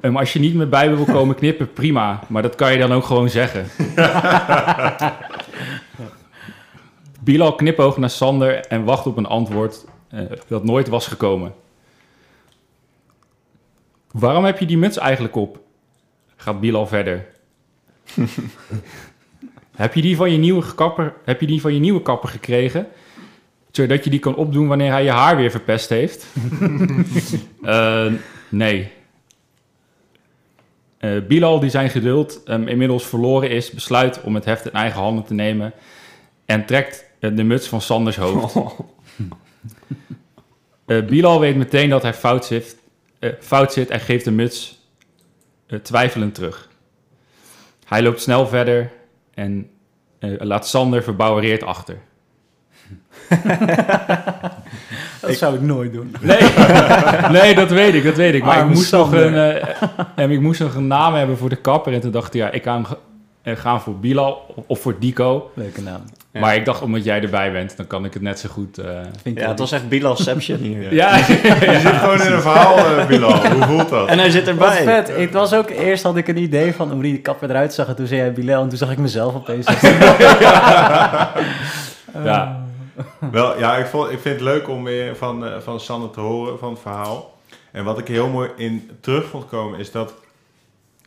ehm, 0.00 0.16
als 0.16 0.32
je 0.32 0.38
niet 0.38 0.54
meer 0.54 0.68
bij 0.68 0.96
wil 0.96 1.04
komen 1.04 1.34
knippen, 1.42 1.72
prima. 1.72 2.20
Maar 2.28 2.42
dat 2.42 2.54
kan 2.54 2.72
je 2.72 2.78
dan 2.78 2.92
ook 2.92 3.04
gewoon 3.04 3.28
zeggen. 3.28 3.66
Bilal 7.24 7.54
knipoogt 7.54 7.96
naar 7.96 8.10
Sander 8.10 8.60
en 8.66 8.84
wacht 8.84 9.06
op 9.06 9.16
een 9.16 9.26
antwoord 9.26 9.84
eh, 10.08 10.20
dat 10.48 10.64
nooit 10.64 10.88
was 10.88 11.06
gekomen. 11.06 11.54
Waarom 14.10 14.44
heb 14.44 14.58
je 14.58 14.66
die 14.66 14.78
muts 14.78 14.98
eigenlijk 14.98 15.36
op? 15.36 15.64
Gaat 16.46 16.60
Bilal 16.60 16.86
verder. 16.86 17.26
heb, 19.76 19.94
je 19.94 20.02
die 20.02 20.16
van 20.16 20.32
je 20.32 20.38
nieuwe 20.38 20.74
kapper, 20.74 21.14
heb 21.24 21.40
je 21.40 21.46
die 21.46 21.60
van 21.60 21.74
je 21.74 21.80
nieuwe 21.80 22.02
kapper 22.02 22.28
gekregen? 22.28 22.86
Zodat 23.70 24.04
je 24.04 24.10
die 24.10 24.18
kan 24.18 24.34
opdoen 24.34 24.68
wanneer 24.68 24.90
hij 24.90 25.04
je 25.04 25.10
haar 25.10 25.36
weer 25.36 25.50
verpest 25.50 25.88
heeft? 25.88 26.26
Eh, 27.62 28.12
nee. 28.48 28.92
Eh, 30.98 31.10
Bilal, 31.28 31.60
die 31.60 31.70
zijn 31.70 31.90
geduld 31.90 32.42
ehm, 32.44 32.68
inmiddels 32.68 33.06
verloren 33.06 33.50
is, 33.50 33.70
besluit 33.70 34.20
om 34.22 34.34
het 34.34 34.44
heft 34.44 34.66
in 34.66 34.72
eigen 34.72 35.00
handen 35.00 35.24
te 35.24 35.34
nemen 35.34 35.72
en 36.44 36.66
trekt 36.66 37.04
eh, 37.18 37.36
de 37.36 37.42
muts 37.42 37.68
van 37.68 37.80
Sanders 37.80 38.16
hoofd. 38.16 38.56
Eh, 40.86 41.04
Bilal 41.04 41.40
weet 41.40 41.56
meteen 41.56 41.88
dat 41.88 42.02
hij 42.02 42.14
fout 42.14 42.44
zit, 42.44 42.76
fout 43.40 43.72
zit 43.72 43.90
en 43.90 44.00
geeft 44.00 44.24
de 44.24 44.30
muts 44.30 44.75
twijfelend 45.82 46.34
terug. 46.34 46.68
Hij 47.86 48.02
loopt 48.02 48.20
snel 48.20 48.46
verder 48.46 48.90
en 49.34 49.70
eh, 50.18 50.30
laat 50.38 50.66
Sander 50.68 51.02
verbouwereerd 51.02 51.62
achter. 51.62 51.98
Dat 55.20 55.34
zou 55.36 55.54
ik 55.54 55.60
nooit 55.60 55.92
doen. 55.92 56.14
Nee, 56.20 56.38
nee, 57.40 57.54
dat 57.54 57.70
weet 57.70 57.94
ik, 57.94 58.04
dat 58.04 58.16
weet 58.16 58.34
ik. 58.34 58.44
Maar 58.44 58.58
ik 58.58 58.68
moest, 58.74 58.92
nog 58.92 59.12
een, 59.12 59.34
eh, 59.34 59.68
en 60.16 60.30
ik 60.30 60.40
moest 60.40 60.60
nog 60.60 60.74
een 60.74 60.86
naam 60.86 61.14
hebben 61.14 61.38
voor 61.38 61.48
de 61.48 61.56
kapper. 61.56 61.92
En 61.92 62.00
toen 62.00 62.10
dacht 62.10 62.34
ik, 62.34 62.40
ja, 62.40 62.50
ik 62.50 62.62
ga 62.62 62.72
hem 62.74 62.84
eh, 63.42 63.56
gaan 63.56 63.80
voor 63.80 63.98
Bilal 63.98 64.44
of- 64.54 64.64
of 64.66 64.80
voor 64.80 64.98
Dico. 64.98 65.50
Leuke 65.54 65.82
naam. 65.82 66.02
Ja. 66.36 66.42
Maar 66.42 66.54
ik 66.56 66.64
dacht, 66.64 66.82
omdat 66.82 67.04
jij 67.04 67.22
erbij 67.22 67.52
bent, 67.52 67.76
dan 67.76 67.86
kan 67.86 68.04
ik 68.04 68.12
het 68.14 68.22
net 68.22 68.38
zo 68.38 68.48
goed... 68.48 68.78
eh, 68.78 69.00
Vind 69.22 69.36
ik 69.36 69.42
Ja, 69.42 69.48
het 69.48 69.58
was 69.58 69.72
echt 69.72 69.88
Bilalception 69.88 70.58
hier. 70.58 70.92
Ja, 71.02 71.16
Je 71.16 71.78
zit 71.82 71.94
gewoon 71.96 72.20
in 72.22 72.32
een 72.32 72.40
verhaal, 72.40 72.76
eh, 72.76 73.06
Bilal. 73.06 73.46
Hoe 73.52 73.62
voelt 73.64 73.88
dat? 73.88 74.08
En 74.08 74.18
hij 74.18 74.30
zit 74.30 74.44
Wat 74.44 74.52
erbij. 74.54 74.82
vet. 74.84 75.16
Het 75.16 75.32
was 75.32 75.52
ook, 75.54 75.70
eerst 75.70 76.02
had 76.02 76.16
ik 76.16 76.28
een 76.28 76.36
idee 76.38 76.74
van 76.74 76.90
hoe 76.92 77.02
die 77.02 77.18
kapper 77.20 77.50
eruit 77.50 77.74
zag. 77.74 77.86
En 77.88 77.96
toen 77.96 78.06
zei 78.06 78.20
hij 78.20 78.32
Bilal. 78.32 78.62
En 78.62 78.68
toen 78.68 78.78
zag 78.78 78.90
ik 78.90 78.98
mezelf 78.98 79.34
opeens. 79.34 79.66
ja. 82.24 82.64
Wel, 83.30 83.58
ja, 83.58 83.76
ik, 83.76 83.86
vond, 83.86 84.10
ik 84.10 84.18
vind 84.20 84.34
het 84.34 84.44
leuk 84.44 84.68
om 84.68 84.84
weer 84.84 85.16
van, 85.16 85.46
eh, 85.46 85.52
van 85.60 85.80
Sander 85.80 86.10
te 86.10 86.20
horen, 86.20 86.58
van 86.58 86.70
het 86.70 86.80
verhaal. 86.80 87.34
En 87.72 87.84
wat 87.84 87.98
ik 87.98 88.08
heel 88.08 88.28
mooi 88.28 88.50
in 88.56 88.90
terug 89.00 89.24
vond 89.28 89.46
komen, 89.46 89.78
is 89.78 89.90
dat... 89.90 90.14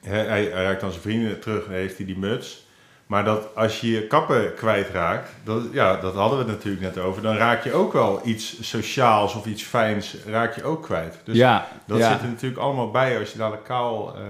hè, 0.01 0.17
hij, 0.17 0.49
hij 0.53 0.63
raakt 0.63 0.81
dan 0.81 0.89
zijn 0.89 1.01
vrienden 1.01 1.39
terug 1.39 1.65
en 1.65 1.73
heeft 1.73 1.97
hij 1.97 2.05
die 2.05 2.17
muts. 2.17 2.67
Maar 3.09 3.23
dat 3.23 3.55
als 3.55 3.81
je 3.81 3.91
je 3.91 4.07
kappen 4.07 4.53
kwijtraakt, 4.53 5.29
dat, 5.43 5.63
ja, 5.71 5.95
dat 5.97 6.13
hadden 6.13 6.37
we 6.37 6.43
het 6.43 6.53
natuurlijk 6.53 6.83
net 6.83 7.03
over... 7.03 7.21
dan 7.21 7.35
raak 7.35 7.63
je 7.63 7.73
ook 7.73 7.93
wel 7.93 8.21
iets 8.23 8.69
sociaals 8.69 9.35
of 9.35 9.45
iets 9.45 9.63
fijns, 9.63 10.15
raak 10.25 10.55
je 10.55 10.63
ook 10.63 10.83
kwijt. 10.83 11.19
Dus 11.23 11.35
ja, 11.35 11.67
dat 11.85 11.97
ja. 11.97 12.11
zit 12.11 12.21
er 12.21 12.27
natuurlijk 12.27 12.61
allemaal 12.61 12.91
bij 12.91 13.19
als 13.19 13.31
je 13.31 13.37
dadelijk 13.37 13.63
kaal 13.63 14.15
eh, 14.15 14.21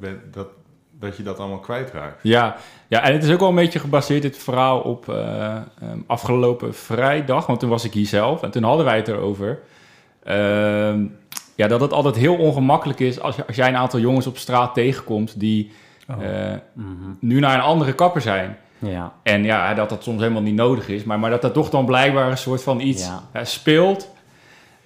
bent, 0.00 0.18
dat, 0.34 0.46
dat 0.98 1.16
je 1.16 1.22
dat 1.22 1.38
allemaal 1.38 1.58
kwijtraakt. 1.58 2.18
Ja, 2.22 2.56
ja, 2.86 3.02
en 3.02 3.12
het 3.12 3.24
is 3.24 3.30
ook 3.30 3.40
wel 3.40 3.48
een 3.48 3.54
beetje 3.54 3.78
gebaseerd, 3.78 4.22
dit 4.22 4.38
verhaal, 4.38 4.80
op 4.80 5.08
eh, 5.08 5.54
ehm, 5.54 5.98
afgelopen 6.06 6.74
vrijdag. 6.74 7.46
Want 7.46 7.60
toen 7.60 7.70
was 7.70 7.84
ik 7.84 7.92
hier 7.92 8.06
zelf 8.06 8.42
en 8.42 8.50
toen 8.50 8.62
hadden 8.62 8.84
wij 8.84 8.96
het 8.96 9.08
erover. 9.08 9.58
Ehm, 10.22 11.04
ja, 11.54 11.66
dat 11.66 11.80
het 11.80 11.92
altijd 11.92 12.16
heel 12.16 12.36
ongemakkelijk 12.36 13.00
is 13.00 13.20
als, 13.20 13.36
je, 13.36 13.46
als 13.46 13.56
jij 13.56 13.68
een 13.68 13.76
aantal 13.76 14.00
jongens 14.00 14.26
op 14.26 14.38
straat 14.38 14.74
tegenkomt 14.74 15.40
die 15.40 15.72
Oh. 16.08 16.24
eh, 16.24 16.52
Mhm. 16.72 16.88
nu 17.20 17.40
naar 17.40 17.54
een 17.54 17.60
andere 17.60 17.92
kapper 17.94 18.20
zijn. 18.20 18.56
Ja. 18.78 19.12
En 19.22 19.44
ja, 19.44 19.74
dat 19.74 19.88
dat 19.88 20.02
soms 20.02 20.20
helemaal 20.20 20.42
niet 20.42 20.54
nodig 20.54 20.88
is, 20.88 21.04
maar, 21.04 21.18
maar 21.18 21.30
dat 21.30 21.42
dat 21.42 21.54
toch 21.54 21.70
dan 21.70 21.84
blijkbaar 21.86 22.30
een 22.30 22.38
soort 22.38 22.62
van 22.62 22.80
iets 22.80 23.10
Ja. 23.32 23.44
speelt. 23.44 24.10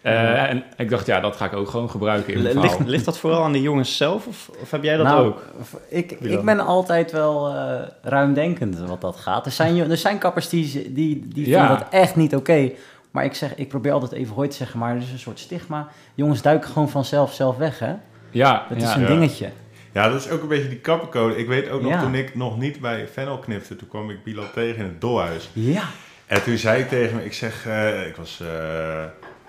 Eh, 0.03 0.13
Ja. 0.13 0.47
En 0.47 0.65
ik 0.77 0.91
dacht, 0.91 1.07
ja, 1.07 1.21
dat 1.21 1.37
ga 1.37 1.45
ik 1.45 1.53
ook 1.53 1.69
gewoon 1.69 1.91
gebruiken 1.91 2.35
in 2.35 2.43
mijn 2.43 2.55
Ligt, 2.59 2.69
verhaal. 2.71 2.89
ligt 2.91 3.05
dat 3.05 3.19
vooral 3.19 3.45
aan 3.45 3.53
de 3.53 3.61
jongens 3.61 3.97
zelf 3.97 4.27
of, 4.27 4.51
of 4.63 4.71
heb 4.71 4.83
jij 4.83 4.97
dat 4.97 5.07
nou, 5.07 5.27
ook? 5.27 5.43
Ik, 5.89 6.11
ik 6.13 6.43
ben 6.45 6.61
altijd 6.61 7.13
wel 7.13 7.49
eh, 7.55 7.81
ruimdenkend 8.03 8.79
wat 8.79 9.01
dat 9.01 9.17
gaat. 9.17 9.47
Er 9.47 9.53
zijn, 9.53 9.91
er 9.91 9.97
zijn 9.97 10.19
kappers 10.19 10.49
die, 10.49 10.93
die, 10.93 11.29
die 11.29 11.49
Ja. 11.49 11.59
vinden 11.59 11.79
dat 11.79 11.87
echt 11.91 12.17
niet 12.17 12.37
oké. 12.37 12.71
Maar 13.11 13.25
ik, 13.25 13.35
zeg, 13.35 13.55
ik 13.55 13.69
probeer 13.69 13.93
altijd 13.93 14.13
even 14.13 14.35
hooi 14.35 14.49
te 14.49 14.57
zeggen, 14.57 14.79
maar 14.79 14.95
er 14.95 15.03
is 15.03 15.13
een 15.13 15.19
soort 15.19 15.39
stigma. 15.39 15.89
Jongens 16.15 16.43
duiken 16.43 16.71
gewoon 16.71 16.89
vanzelf 16.89 17.33
zelf 17.35 17.57
weg, 17.57 17.79
hè? 17.79 17.95
Ja, 18.31 18.65
Dat 18.69 18.81
ja. 18.81 18.89
is 18.89 18.95
een 18.95 19.01
Ja. 19.01 19.07
dingetje. 19.07 19.49
Ja, 19.93 20.09
dat 20.09 20.21
is 20.25 20.31
ook 20.31 20.43
een 20.43 20.49
beetje 20.49 20.69
die 20.69 20.79
kappencode. 20.79 21.37
Ik 21.37 21.47
weet 21.49 21.69
ook 21.71 21.83
nog, 21.83 21.93
Ja. 21.93 22.01
toen 22.01 22.15
ik 22.15 22.35
nog 22.35 22.59
niet 22.59 22.81
bij 22.81 23.09
Fennel 23.13 23.39
knipte, 23.39 23.77
toen 23.77 23.89
kwam 23.89 24.11
ik 24.11 24.25
Bilal 24.25 24.51
tegen 24.55 24.77
in 24.77 24.85
het 24.85 25.01
dolhuis. 25.01 25.51
Ja. 25.53 25.83
En 26.27 26.43
toen 26.43 26.57
zei 26.57 26.79
hij 26.81 26.89
tegen 26.89 27.17
me, 27.17 27.25
ik 27.25 27.33
zeg, 27.33 27.67
eh, 27.67 28.07
ik 28.07 28.17
was, 28.17 28.41
eh, 28.41 28.47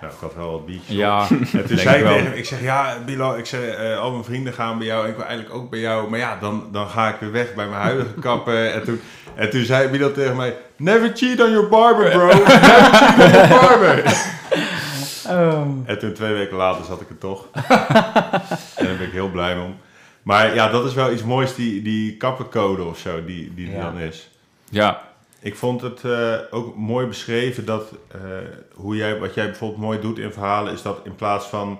nou, 0.01 0.13
ik 0.13 0.19
had 0.19 0.35
wel 0.35 0.51
wat 0.51 0.65
biertjes 0.65 0.89
op. 0.91 0.95
ja. 0.97 1.27
En 1.29 1.37
toen 1.37 1.47
denk 1.67 1.79
zei 1.79 1.95
ik 1.95 2.01
ik 2.01 2.03
wel. 2.03 2.11
tegen 2.13 2.25
hem, 2.29 2.33
ik 2.37 2.45
zeg, 2.45 2.61
ja, 2.61 2.97
Bilal, 3.05 3.37
ik 3.37 3.45
zeg, 3.45 3.59
eh, 3.75 3.99
al 3.99 4.11
mijn 4.11 4.23
vrienden 4.23 4.53
gaan 4.53 4.77
bij 4.77 4.87
jou 4.87 5.03
en 5.03 5.09
ik 5.09 5.15
wil 5.15 5.25
eigenlijk 5.25 5.55
ook 5.55 5.69
bij 5.69 5.79
jou. 5.79 6.09
Maar 6.09 6.19
ja, 6.19 6.37
dan, 6.39 6.67
dan 6.71 6.87
ga 6.87 7.09
ik 7.09 7.15
weer 7.19 7.31
weg 7.31 7.53
bij 7.53 7.67
mijn 7.67 7.81
huidige 7.81 8.13
kapper. 8.29 8.71
En 8.71 8.83
toen, 8.83 9.01
en 9.35 9.49
toen 9.49 9.63
zei 9.63 9.87
Bilal 9.89 10.11
tegen 10.11 10.35
mij, 10.35 10.55
never 10.75 11.11
cheat 11.15 11.41
on 11.41 11.51
your 11.51 11.67
barber, 11.69 12.09
bro. 12.09 12.25
Never 12.37 12.45
cheat 12.93 13.17
on 13.25 13.31
your 13.31 13.47
barber. 13.47 14.13
Oh. 15.29 15.61
En 15.85 15.99
toen 15.99 16.13
twee 16.13 16.33
weken 16.33 16.57
later 16.57 16.85
zat 16.85 17.01
ik 17.01 17.09
er 17.09 17.17
toch. 17.17 17.45
en 18.75 18.85
daar 18.85 18.97
ben 18.97 19.07
ik 19.07 19.11
heel 19.11 19.29
blij 19.29 19.57
om. 19.57 19.75
Maar 20.21 20.55
ja, 20.55 20.69
dat 20.69 20.85
is 20.85 20.93
wel 20.93 21.11
iets 21.11 21.23
moois, 21.23 21.55
die, 21.55 21.81
die 21.81 22.17
kappencode 22.17 22.83
of 22.83 22.97
zo, 22.97 23.25
die, 23.25 23.53
die 23.53 23.67
er 23.69 23.75
Ja. 23.75 23.81
dan 23.91 23.97
is. 23.99 24.29
ja, 24.69 25.01
Ik 25.39 25.55
vond 25.55 25.81
het 25.81 26.03
eh, 26.03 26.33
ook 26.51 26.75
mooi 26.75 27.07
beschreven 27.07 27.65
dat 27.65 27.93
eh, 28.11 28.19
hoe 28.73 28.95
jij, 28.95 29.19
wat 29.19 29.33
jij 29.33 29.45
bijvoorbeeld 29.45 29.81
mooi 29.81 29.99
doet 29.99 30.19
in 30.19 30.31
verhalen, 30.31 30.73
is 30.73 30.81
dat 30.81 30.99
in 31.03 31.15
plaats 31.15 31.45
van 31.45 31.79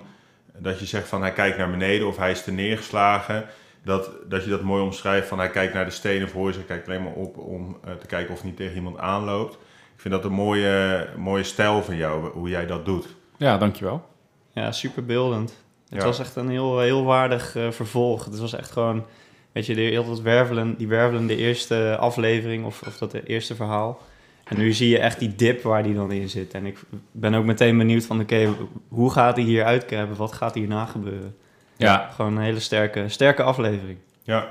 dat 0.58 0.78
je 0.78 0.86
zegt 0.86 1.08
van 1.08 1.20
hij 1.20 1.32
kijkt 1.32 1.58
naar 1.58 1.70
beneden 1.70 2.06
of 2.06 2.16
hij 2.16 2.30
is 2.30 2.42
te 2.44 2.50
neergeslagen, 2.52 3.46
dat, 3.84 4.10
dat 4.28 4.44
je 4.44 4.50
dat 4.50 4.62
mooi 4.62 4.82
omschrijft 4.82 5.28
van 5.28 5.38
hij 5.38 5.50
kijkt 5.50 5.74
naar 5.74 5.84
de 5.84 5.90
stenen 5.90 6.28
voor 6.28 6.52
zich, 6.52 6.66
kijkt 6.66 6.88
alleen 6.88 7.02
maar 7.02 7.12
op 7.12 7.38
om 7.38 7.78
eh, 7.84 7.92
te 7.94 8.06
kijken 8.06 8.32
of 8.34 8.40
hij 8.40 8.48
niet 8.48 8.58
tegen 8.58 8.74
iemand 8.76 8.98
aanloopt. 8.98 9.54
Ik 9.94 10.00
vind 10.08 10.14
dat 10.14 10.24
een 10.24 10.32
mooie, 10.32 11.08
mooie 11.16 11.42
stijl 11.42 11.82
van 11.82 11.96
jou, 11.96 12.30
hoe 12.30 12.48
jij 12.48 12.66
dat 12.66 12.84
doet. 12.84 13.06
ja, 13.36 13.58
dankjewel. 13.58 14.10
Ja, 14.52 14.72
super 14.72 15.04
beeldend. 15.04 15.61
Het 15.92 16.00
Ja. 16.00 16.06
was 16.06 16.18
echt 16.18 16.36
een 16.36 16.48
heel, 16.48 16.80
heel 16.80 17.04
waardig 17.04 17.56
eh, 17.56 17.70
vervolg. 17.70 18.24
Het 18.24 18.38
was 18.38 18.52
echt 18.52 18.70
gewoon, 18.70 19.04
weet 19.52 19.66
je, 19.66 19.74
de, 19.74 19.80
heel 19.80 20.04
dat 20.06 20.20
wervelen, 20.20 20.74
die 20.76 20.88
wervelende 20.88 21.36
eerste 21.36 21.96
aflevering 22.00 22.64
of, 22.64 22.82
of 22.86 22.98
dat 22.98 23.12
eerste 23.14 23.54
verhaal. 23.54 24.00
En 24.44 24.58
nu 24.58 24.72
zie 24.72 24.88
je 24.88 24.98
echt 24.98 25.18
die 25.18 25.34
dip 25.34 25.62
waar 25.62 25.82
die 25.82 25.94
dan 25.94 26.12
in 26.12 26.28
zit. 26.28 26.54
En 26.54 26.66
ik 26.66 26.78
ben 27.12 27.34
ook 27.34 27.44
meteen 27.44 27.78
benieuwd 27.78 28.04
van, 28.04 28.20
oké, 28.20 28.48
hoe 28.88 29.10
gaat 29.10 29.36
hij 29.36 29.44
hier 29.44 29.64
uitkrabben? 29.64 30.16
Wat 30.16 30.32
gaat 30.32 30.54
hierna 30.54 30.84
gebeuren? 30.84 31.36
Ja, 31.76 32.10
Gewoon 32.14 32.36
een 32.36 32.42
hele 32.42 32.60
sterke, 32.60 33.08
sterke 33.08 33.42
aflevering. 33.42 33.98
Ja. 34.22 34.48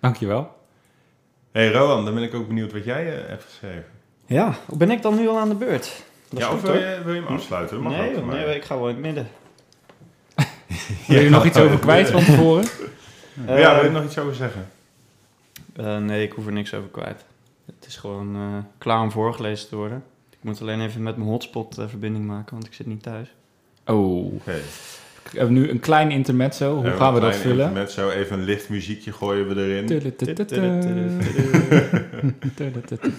dankjewel. 0.00 0.56
hey 1.52 1.72
Rowan, 1.72 2.04
dan 2.04 2.14
ben 2.14 2.22
ik 2.22 2.34
ook 2.34 2.46
benieuwd 2.46 2.72
wat 2.72 2.84
jij 2.84 3.12
eh, 3.22 3.28
hebt 3.28 3.44
geschreven. 3.44 3.84
Ja, 4.26 4.54
ben 4.68 4.90
ik 4.90 5.02
dan 5.02 5.16
nu 5.16 5.28
al 5.28 5.38
aan 5.38 5.48
de 5.48 5.54
beurt? 5.54 6.02
Dat 6.28 6.40
ja, 6.40 6.52
of 6.52 6.62
wil 6.62 6.74
je, 6.74 7.00
wil 7.04 7.14
je 7.14 7.20
hem 7.22 7.34
afsluiten? 7.34 7.74
Dat 7.76 7.84
mag 7.84 7.96
Nee, 7.96 8.16
ook 8.16 8.26
nee, 8.26 8.54
ik 8.56 8.64
ga 8.64 8.76
wel 8.76 8.88
in 8.88 8.94
het 8.94 9.04
midden. 9.04 9.28
Wil 11.06 11.18
je 11.18 11.24
er 11.24 11.30
nog 11.30 11.46
iets 11.46 11.58
over 11.58 11.78
kwijt 11.78 12.10
van 12.10 12.24
tevoren? 12.24 12.64
Maar 13.34 13.58
ja, 13.58 13.74
wil 13.74 13.82
je 13.82 13.88
er 13.88 13.94
nog 13.94 14.04
iets 14.04 14.18
over 14.18 14.34
zeggen? 14.34 14.68
Eh, 15.76 15.98
nee, 15.98 16.22
ik 16.22 16.32
hoef 16.32 16.46
er 16.46 16.52
niks 16.52 16.74
over 16.74 16.88
kwijt. 16.88 17.24
Het 17.66 17.86
is 17.86 17.96
gewoon 17.96 18.34
eh, 18.34 18.58
klaar 18.78 19.00
om 19.00 19.10
voorgelezen 19.10 19.68
te 19.68 19.76
worden. 19.76 20.04
Ik 20.30 20.38
moet 20.40 20.60
alleen 20.60 20.80
even 20.80 21.02
met 21.02 21.16
mijn 21.16 21.28
hotspot 21.28 21.78
eh, 21.78 21.88
verbinding 21.88 22.26
maken, 22.26 22.54
want 22.54 22.66
ik 22.66 22.74
zit 22.74 22.86
niet 22.86 23.02
thuis. 23.02 23.34
Oh, 23.86 24.34
Oké. 24.34 24.60
We 25.30 25.38
hebben 25.38 25.56
nu 25.56 25.70
een 25.70 25.80
klein 25.80 26.10
intermezzo. 26.10 26.74
Hoe 26.74 26.90
gaan 26.90 27.14
we 27.14 27.20
dat 27.20 27.36
vullen? 27.36 27.72
Met 27.72 27.90
zo 27.90 28.10
even 28.10 28.38
een 28.38 28.44
licht 28.44 28.68
muziekje 28.68 29.12
gooien 29.12 29.48
we 29.48 29.54
erin. 29.54 29.84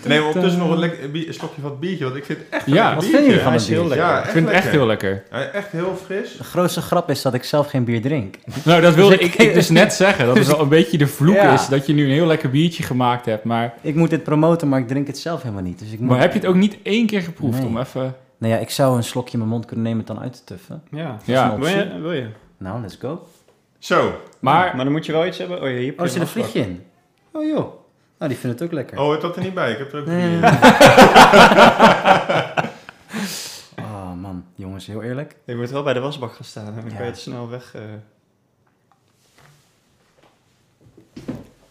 Nee, 0.05 0.19
maar 0.19 0.27
ondertussen 0.27 0.59
nog 0.59 0.81
een, 0.81 1.25
slokje 1.29 1.61
van 1.61 1.69
het 1.69 1.79
biertje, 1.79 2.03
want 2.03 2.15
ik 2.15 2.25
vind 2.25 2.39
het 2.39 2.47
echt 2.49 2.65
Ja, 2.65 2.95
wat 2.95 3.05
vind 3.05 3.25
je 3.25 3.39
van 3.39 3.51
het 3.51 3.61
is 3.61 3.67
biertje? 3.67 3.95
Ja, 3.95 4.23
Ik 4.23 4.29
vind 4.29 4.45
het 4.45 4.55
echt 4.55 4.67
heel 4.67 4.85
lekker. 4.85 5.23
Echt 5.53 5.71
heel 5.71 5.99
fris. 6.05 6.37
De 6.37 6.43
grootste 6.43 6.81
grap 6.81 7.09
is 7.09 7.21
dat 7.21 7.33
ik 7.33 7.43
zelf 7.43 7.67
geen 7.67 7.83
bier 7.83 8.01
drink. 8.01 8.35
Nou, 8.63 8.81
dat 8.81 8.95
wilde 8.95 9.17
ik, 9.17 9.53
dus 9.53 9.69
net 9.69 9.93
zeggen. 9.93 10.25
Dat 10.25 10.37
het 10.37 10.47
wel 10.47 10.61
een 10.61 10.69
beetje 10.69 10.97
de 10.97 11.07
vloek 11.07 11.37
is 11.37 11.67
dat 11.67 11.85
je 11.85 11.93
nu 11.93 12.03
een 12.05 12.11
heel 12.11 12.25
lekker 12.25 12.49
biertje 12.49 12.83
gemaakt 12.83 13.25
hebt. 13.25 13.43
Maar, 13.43 13.73
Ik 13.81 13.95
moet 13.95 14.09
dit 14.09 14.23
promoten, 14.23 14.69
maar 14.69 14.79
ik 14.79 14.87
drink 14.87 15.07
het 15.07 15.17
zelf 15.17 15.41
helemaal 15.41 15.63
niet. 15.63 15.79
Dus 15.79 15.91
ik 15.91 15.99
maar 15.99 16.19
heb 16.19 16.33
je 16.33 16.39
het 16.39 16.47
ook 16.47 16.55
niet 16.55 16.77
één 16.83 17.05
keer 17.05 17.21
geproefd 17.21 17.63
om 17.63 17.77
even... 17.77 18.15
Nou 18.45 18.57
ja, 18.57 18.63
ik 18.63 18.69
zou 18.69 18.97
een 18.97 19.03
slokje 19.03 19.31
in 19.33 19.37
mijn 19.39 19.49
mond 19.49 19.65
kunnen 19.65 19.85
nemen 19.85 19.97
het 19.99 20.07
dan 20.07 20.19
uit 20.19 20.33
te 20.33 20.43
tuffen. 20.43 20.83
Ja. 20.91 21.17
Ja, 21.23 21.57
Wil 21.57 21.67
je? 21.67 21.99
Wil 22.01 22.11
je? 22.11 22.27
Nou, 22.57 22.81
let's 22.81 22.95
go. 22.99 23.27
Zo. 23.79 24.21
maar 24.39 24.75
Maar 24.75 24.83
dan 24.83 24.93
moet 24.93 25.05
je 25.05 25.11
wel 25.11 25.25
iets 25.25 25.37
hebben. 25.37 25.61
Oh 25.61 25.67
ja, 25.69 25.75
hier 25.75 25.85
heb 25.85 25.93
Oh, 25.93 25.99
er 25.99 26.05
je 26.05 26.11
zit 26.11 26.21
een 26.21 26.27
vliegje 26.27 26.59
in. 26.59 26.85
Oh 27.31 27.43
joh. 27.45 27.73
Nou, 28.17 28.31
die 28.31 28.37
vinden 28.37 28.51
het 28.51 28.61
ook 28.61 28.71
lekker. 28.71 28.99
Oh, 28.99 29.11
het 29.11 29.21
had 29.21 29.35
er 29.35 29.43
niet 29.43 29.53
bij. 29.53 29.71
Ik 29.71 29.77
heb 29.77 29.93
er 29.93 29.99
ook 29.99 30.05
Nee. 30.05 30.35
niet 30.35 30.43
in. 30.43 30.49
Oh 33.79 34.13
man, 34.21 34.45
jongens, 34.55 34.85
heel 34.87 35.03
eerlijk. 35.03 35.35
Je 35.45 35.55
moet 35.55 35.69
wel 35.69 35.83
bij 35.83 35.93
de 35.93 35.99
wasbak 35.99 36.33
gaan 36.33 36.45
staan. 36.45 36.65
Dan 36.65 36.73
Ja. 36.75 36.81
kan 36.81 36.91
je 37.05 37.11
het 37.11 37.19
snel 37.19 37.49
weg... 37.49 37.73
eh. 37.75 37.81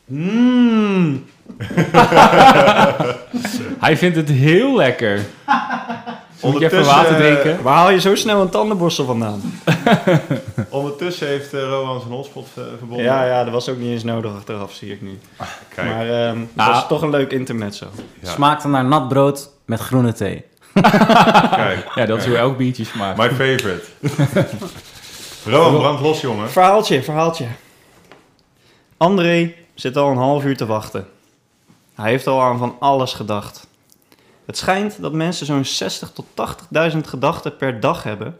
Mmm. 0.04 1.24
hij 3.84 3.96
vindt 3.96 4.16
het 4.16 4.28
heel 4.28 4.76
lekker. 4.76 5.20
Moet 6.42 6.58
je 6.58 6.64
even 6.64 6.84
water 6.84 7.14
eh, 7.14 7.16
drinken? 7.16 7.62
Waar 7.62 7.74
haal 7.74 7.90
je 7.90 8.00
zo 8.00 8.14
snel 8.14 8.40
een 8.40 8.48
tandenborstel 8.48 9.04
vandaan? 9.04 9.40
Ondertussen 10.68 11.26
heeft 11.26 11.54
uh, 11.54 11.60
Rowan 11.60 12.00
zijn 12.00 12.12
hotspot 12.12 12.46
eh, 12.54 12.64
verbonden. 12.78 13.04
Ja, 13.04 13.24
ja, 13.24 13.44
dat 13.44 13.52
was 13.52 13.68
ook 13.68 13.76
niet 13.76 13.90
eens 13.90 14.04
nodig 14.04 14.34
achteraf, 14.34 14.72
zie 14.72 14.92
ik 14.92 15.02
nu. 15.02 15.18
Kijk, 15.74 15.88
Maar 15.88 16.08
ehm 16.08 16.38
Nou. 16.52 16.72
dat 16.72 16.82
is 16.82 16.88
toch 16.88 17.02
een 17.02 17.10
leuk 17.10 17.30
intermezzo. 17.32 17.86
Ja. 18.20 18.30
Smaakte 18.30 18.68
naar 18.68 18.84
nat 18.84 19.08
brood 19.08 19.50
met 19.64 19.80
groene 19.80 20.12
thee. 20.12 20.44
kijk. 21.50 21.88
Ja, 21.94 22.06
dat 22.06 22.18
is 22.18 22.26
hoe 22.26 22.36
elk 22.36 22.56
biertje 22.56 22.84
smaakt. 22.84 23.18
My 23.18 23.28
favorite. 23.28 23.82
Rowan, 25.50 25.78
brand 25.78 26.00
los, 26.00 26.20
jongen. 26.20 26.50
Verhaaltje, 26.50 27.02
verhaaltje. 27.02 27.46
André 28.96 29.54
zit 29.74 29.96
al 29.96 30.10
een 30.10 30.16
half 30.16 30.44
uur 30.44 30.56
te 30.56 30.66
wachten. 30.66 31.06
Hij 31.94 32.10
heeft 32.10 32.26
al 32.26 32.42
aan 32.42 32.58
van 32.58 32.76
alles 32.78 33.12
gedacht. 33.12 33.66
Het 34.46 34.56
schijnt 34.56 35.00
dat 35.00 35.12
mensen 35.12 35.46
zo'n 35.46 35.64
60 35.64 36.10
tot 36.10 36.26
80.000 36.92 36.98
gedachten 36.98 37.56
per 37.56 37.80
dag 37.80 38.02
hebben. 38.02 38.38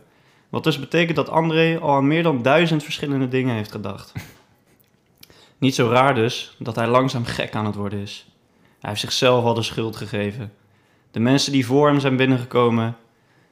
Wat 0.49 0.65
dus 0.65 0.81
betekent 0.81 1.17
dat 1.17 1.29
André 1.29 1.79
al 1.79 1.95
aan 1.95 2.07
meer 2.07 2.23
dan 2.23 2.43
duizend 2.43 2.83
verschillende 2.83 3.29
dingen 3.29 3.55
heeft 3.55 3.71
gedacht. 3.71 4.13
Niet 5.59 5.75
zo 5.75 5.89
raar 5.89 6.15
dus 6.15 6.57
dat 6.59 6.77
hij 6.77 6.87
langzaam 6.87 7.25
gek 7.25 7.55
aan 7.55 7.67
het 7.67 7.75
worden 7.75 7.99
is. 7.99 8.27
Hij 8.81 8.91
heeft 8.91 9.01
zichzelf 9.01 9.45
al 9.45 9.55
de 9.55 9.63
schuld 9.63 9.97
gegeven. 9.97 10.53
De 11.11 11.21
mensen 11.21 11.53
die 11.53 11.67
voor 11.67 11.87
hem 11.87 12.01
zijn 12.01 12.17
binnengekomen. 12.17 12.97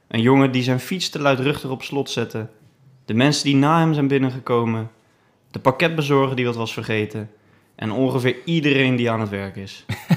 Een 0.07 0.21
jongen 0.21 0.51
die 0.51 0.63
zijn 0.63 0.79
fiets 0.79 1.09
te 1.09 1.19
luidruchtig 1.19 1.69
op 1.69 1.83
slot 1.83 2.09
zette. 2.09 2.47
De 3.05 3.13
mensen 3.13 3.43
die 3.43 3.55
na 3.55 3.79
hem 3.79 3.93
zijn 3.93 4.07
binnengekomen. 4.07 4.91
De 5.51 5.59
pakketbezorger 5.59 6.35
die 6.35 6.45
wat 6.45 6.55
was 6.55 6.73
vergeten. 6.73 7.31
En 7.75 7.91
ongeveer 7.91 8.35
iedereen 8.45 8.95
die 8.95 9.11
aan 9.11 9.19
het 9.19 9.29
werk 9.29 9.55
is. 9.55 9.85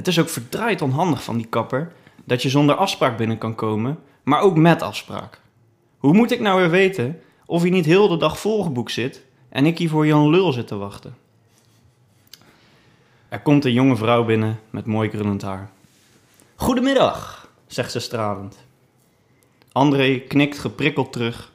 het 0.00 0.08
is 0.08 0.18
ook 0.18 0.28
verdraaid 0.28 0.82
onhandig 0.82 1.24
van 1.24 1.36
die 1.36 1.46
kapper 1.46 1.92
dat 2.24 2.42
je 2.42 2.48
zonder 2.48 2.74
afspraak 2.74 3.16
binnen 3.16 3.38
kan 3.38 3.54
komen, 3.54 3.98
maar 4.22 4.40
ook 4.40 4.56
met 4.56 4.82
afspraak. 4.82 5.40
Hoe 5.98 6.12
moet 6.12 6.30
ik 6.30 6.40
nou 6.40 6.60
weer 6.60 6.70
weten 6.70 7.20
of 7.46 7.60
hij 7.60 7.70
niet 7.70 7.84
heel 7.84 8.08
de 8.08 8.16
dag 8.16 8.38
volgeboekt 8.38 8.92
zit 8.92 9.24
en 9.48 9.66
ik 9.66 9.78
hier 9.78 9.88
voor 9.88 10.06
Jan 10.06 10.30
Lul 10.30 10.52
zit 10.52 10.66
te 10.66 10.76
wachten? 10.76 11.16
Er 13.28 13.40
komt 13.40 13.64
een 13.64 13.72
jonge 13.72 13.96
vrouw 13.96 14.24
binnen 14.24 14.60
met 14.70 14.86
mooi 14.86 15.08
krullend 15.08 15.42
haar. 15.42 15.70
Goedemiddag, 16.54 17.48
zegt 17.66 17.92
ze 17.92 18.00
stralend. 18.00 18.56
André 19.72 20.18
knikt 20.18 20.58
geprikkeld 20.58 21.12
terug 21.12 21.52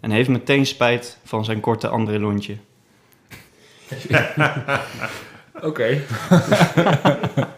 en 0.00 0.10
heeft 0.10 0.28
meteen 0.28 0.66
spijt 0.66 1.18
van 1.24 1.44
zijn 1.44 1.60
korte 1.60 1.88
André-lontje. 1.88 2.56
Oké. 5.62 6.02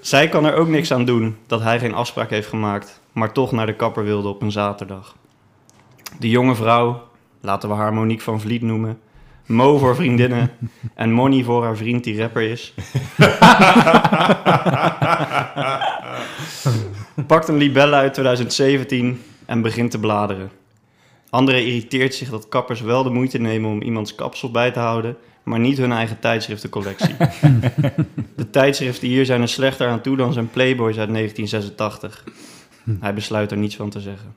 Zij 0.00 0.28
kan 0.28 0.44
er 0.44 0.54
ook 0.54 0.68
niks 0.68 0.92
aan 0.92 1.04
doen 1.04 1.36
dat 1.46 1.62
hij 1.62 1.78
geen 1.78 1.94
afspraak 1.94 2.30
heeft 2.30 2.48
gemaakt, 2.48 3.00
maar 3.12 3.32
toch 3.32 3.52
naar 3.52 3.66
de 3.66 3.76
kapper 3.76 4.04
wilde 4.04 4.28
op 4.28 4.42
een 4.42 4.52
zaterdag. 4.52 5.16
De 6.18 6.28
jonge 6.28 6.54
vrouw, 6.54 7.02
laten 7.40 7.68
we 7.68 7.74
haar 7.74 7.94
Monique 7.94 8.22
van 8.22 8.40
Vliet 8.40 8.62
noemen, 8.62 8.98
Mo 9.46 9.78
voor 9.78 9.94
vriendinnen 9.94 10.50
en 10.94 11.12
Money 11.12 11.44
voor 11.44 11.64
haar 11.64 11.76
vriend 11.76 12.04
die 12.04 12.20
rapper 12.20 12.42
is, 12.42 12.74
pakt 17.26 17.48
een 17.48 17.56
libelle 17.56 17.96
uit 17.96 18.12
2017 18.14 19.22
en 19.46 19.62
begint 19.62 19.90
te 19.90 19.98
bladeren. 19.98 20.50
André 21.30 21.56
irriteert 21.56 22.14
zich 22.14 22.30
dat 22.30 22.48
kappers 22.48 22.80
wel 22.80 23.02
de 23.02 23.10
moeite 23.10 23.38
nemen 23.38 23.70
om 23.70 23.82
iemands 23.82 24.14
kapsel 24.14 24.50
bij 24.50 24.70
te 24.70 24.78
houden, 24.78 25.16
maar 25.50 25.60
niet 25.60 25.78
hun 25.78 25.92
eigen 25.92 26.18
tijdschriftencollectie. 26.18 27.16
De 28.36 28.50
tijdschriften 28.50 29.08
hier 29.08 29.24
zijn 29.24 29.40
er 29.40 29.48
slechter 29.48 29.88
aan 29.88 30.00
toe 30.00 30.16
dan 30.16 30.32
zijn 30.32 30.50
Playboys 30.50 30.98
uit 30.98 31.12
1986. 31.12 32.24
Hij 33.00 33.14
besluit 33.14 33.50
er 33.50 33.56
niets 33.56 33.76
van 33.76 33.90
te 33.90 34.00
zeggen. 34.00 34.34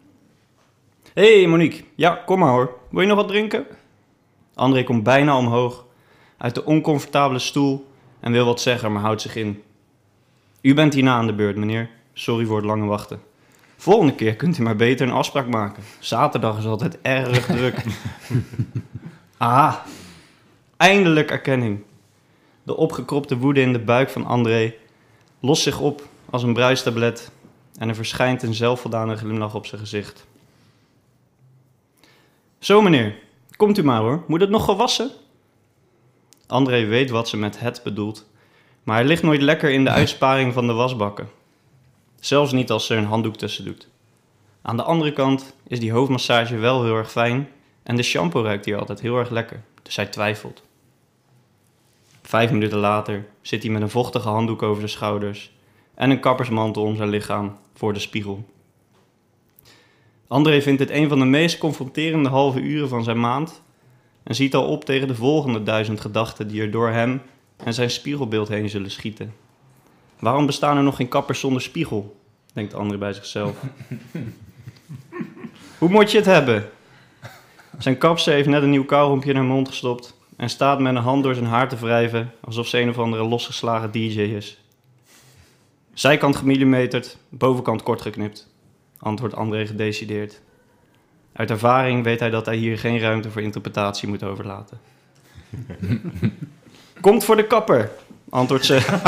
Hé 1.13 1.39
hey 1.39 1.47
Monique, 1.47 1.83
ja 1.95 2.21
kom 2.25 2.39
maar 2.39 2.49
hoor. 2.49 2.77
Wil 2.89 3.01
je 3.01 3.07
nog 3.07 3.17
wat 3.17 3.27
drinken? 3.27 3.65
André 4.53 4.83
komt 4.83 5.03
bijna 5.03 5.37
omhoog 5.37 5.85
uit 6.37 6.55
de 6.55 6.65
oncomfortabele 6.65 7.39
stoel 7.39 7.87
en 8.19 8.31
wil 8.31 8.45
wat 8.45 8.61
zeggen, 8.61 8.91
maar 8.91 9.01
houdt 9.01 9.21
zich 9.21 9.35
in. 9.35 9.61
U 10.61 10.73
bent 10.73 10.93
hierna 10.93 11.13
aan 11.13 11.27
de 11.27 11.33
beurt, 11.33 11.55
meneer. 11.55 11.89
Sorry 12.13 12.45
voor 12.45 12.57
het 12.57 12.65
lange 12.65 12.85
wachten. 12.85 13.21
Volgende 13.77 14.15
keer 14.15 14.35
kunt 14.35 14.57
u 14.57 14.63
maar 14.63 14.75
beter 14.75 15.07
een 15.07 15.13
afspraak 15.13 15.47
maken. 15.47 15.83
Zaterdag 15.99 16.57
is 16.57 16.65
altijd 16.65 17.01
erg 17.01 17.45
druk. 17.45 17.83
Ah, 19.37 19.75
eindelijk 20.83 21.31
erkenning. 21.31 21.83
De 22.63 22.75
opgekropte 22.75 23.37
woede 23.37 23.61
in 23.61 23.73
de 23.73 23.79
buik 23.79 24.09
van 24.09 24.25
André 24.25 24.73
lost 25.39 25.63
zich 25.63 25.79
op 25.79 26.07
als 26.29 26.43
een 26.43 26.53
bruistablet 26.53 27.31
en 27.77 27.89
er 27.89 27.95
verschijnt 27.95 28.43
een 28.43 28.53
zelfvoldane 28.53 29.15
glimlach 29.15 29.55
op 29.55 29.65
zijn 29.65 29.81
gezicht. 29.81 30.25
Zo 32.59 32.81
meneer, 32.81 33.15
komt 33.55 33.77
u 33.77 33.83
maar 33.83 34.01
hoor. 34.01 34.23
Moet 34.27 34.41
het 34.41 34.49
nog 34.49 34.65
gewassen? 34.65 35.11
André 36.47 36.85
weet 36.85 37.09
wat 37.09 37.29
ze 37.29 37.37
met 37.37 37.59
het 37.59 37.81
bedoelt, 37.83 38.25
maar 38.83 38.95
hij 38.95 39.05
ligt 39.05 39.23
nooit 39.23 39.41
lekker 39.41 39.69
in 39.69 39.83
de 39.83 39.91
uitsparing 40.01 40.53
van 40.53 40.67
de 40.67 40.73
wasbakken. 40.73 41.29
Zelfs 42.19 42.51
niet 42.51 42.71
als 42.71 42.85
ze 42.85 42.93
er 42.93 42.99
een 42.99 43.05
handdoek 43.05 43.35
tussen 43.35 43.65
doet. 43.65 43.87
Aan 44.61 44.77
de 44.77 44.83
andere 44.83 45.13
kant 45.13 45.55
is 45.67 45.79
die 45.79 45.91
hoofdmassage 45.91 46.57
wel 46.57 46.83
heel 46.83 46.95
erg 46.95 47.11
fijn 47.11 47.49
en 47.83 47.95
de 47.95 48.03
shampoo 48.03 48.43
ruikt 48.43 48.65
hier 48.65 48.77
altijd 48.77 49.01
heel 49.01 49.17
erg 49.17 49.29
lekker, 49.29 49.63
dus 49.83 49.95
hij 49.95 50.05
twijfelt. 50.05 50.63
Vijf 52.33 52.51
minuten 52.51 52.77
later 52.77 53.25
zit 53.41 53.63
hij 53.63 53.71
met 53.71 53.81
een 53.81 53.89
vochtige 53.89 54.29
handdoek 54.29 54.61
over 54.61 54.77
zijn 54.77 54.89
schouders 54.89 55.51
en 55.95 56.09
een 56.09 56.19
kappersmantel 56.19 56.83
om 56.83 56.95
zijn 56.95 57.09
lichaam 57.09 57.57
voor 57.73 57.93
de 57.93 57.99
spiegel. 57.99 58.45
André 60.27 60.61
vindt 60.61 60.79
dit 60.79 60.89
een 60.89 61.09
van 61.09 61.19
de 61.19 61.25
meest 61.25 61.57
confronterende 61.57 62.29
halve 62.29 62.59
uren 62.59 62.89
van 62.89 63.03
zijn 63.03 63.19
maand 63.19 63.61
en 64.23 64.35
ziet 64.35 64.55
al 64.55 64.67
op 64.67 64.85
tegen 64.85 65.07
de 65.07 65.15
volgende 65.15 65.63
duizend 65.63 66.01
gedachten 66.01 66.47
die 66.47 66.61
er 66.61 66.71
door 66.71 66.89
hem 66.89 67.21
en 67.57 67.73
zijn 67.73 67.89
spiegelbeeld 67.89 68.47
heen 68.47 68.69
zullen 68.69 68.91
schieten. 68.91 69.33
Waarom 70.19 70.45
bestaan 70.45 70.77
er 70.77 70.83
nog 70.83 70.95
geen 70.95 71.07
kappers 71.07 71.39
zonder 71.39 71.61
spiegel? 71.61 72.15
denkt 72.53 72.73
André 72.73 72.97
bij 72.97 73.13
zichzelf. 73.13 73.55
Hoe 75.79 75.89
moet 75.89 76.11
je 76.11 76.17
het 76.17 76.25
hebben? 76.25 76.69
Zijn 77.77 77.97
kapster 77.97 78.33
heeft 78.33 78.47
net 78.47 78.63
een 78.63 78.69
nieuw 78.69 78.85
kauwrompje 78.85 79.29
in 79.29 79.35
haar 79.35 79.45
mond 79.45 79.67
gestopt 79.67 80.21
en 80.37 80.49
staat 80.49 80.79
met 80.79 80.95
een 80.95 81.01
hand 81.01 81.23
door 81.23 81.33
zijn 81.33 81.45
haar 81.45 81.69
te 81.69 81.75
wrijven 81.75 82.31
alsof 82.43 82.67
ze 82.67 82.79
een 82.79 82.89
of 82.89 82.99
andere 82.99 83.23
losgeslagen 83.23 83.91
DJ 83.91 84.19
is. 84.19 84.61
Zijkant 85.93 86.35
gemillimeterd, 86.35 87.17
bovenkant 87.29 87.83
kort 87.83 88.01
geknipt, 88.01 88.49
antwoordt 88.99 89.35
André 89.35 89.67
gedecideerd. 89.67 90.41
Uit 91.33 91.49
ervaring 91.49 92.03
weet 92.03 92.19
hij 92.19 92.29
dat 92.29 92.45
hij 92.45 92.55
hier 92.55 92.77
geen 92.77 92.99
ruimte 92.99 93.31
voor 93.31 93.41
interpretatie 93.41 94.07
moet 94.07 94.23
overlaten. 94.23 94.79
Komt 97.01 97.23
voor 97.23 97.35
de 97.35 97.47
kapper, 97.47 97.91
antwoordt 98.29 98.65
ze, 98.65 98.99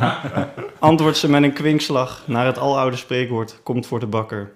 antwoordt 0.78 1.16
ze 1.16 1.30
met 1.30 1.42
een 1.42 1.52
kwinkslag 1.52 2.22
naar 2.26 2.46
het 2.46 2.58
aloude 2.58 2.96
spreekwoord: 2.96 3.60
komt 3.62 3.86
voor 3.86 4.00
de 4.00 4.06
bakker. 4.06 4.52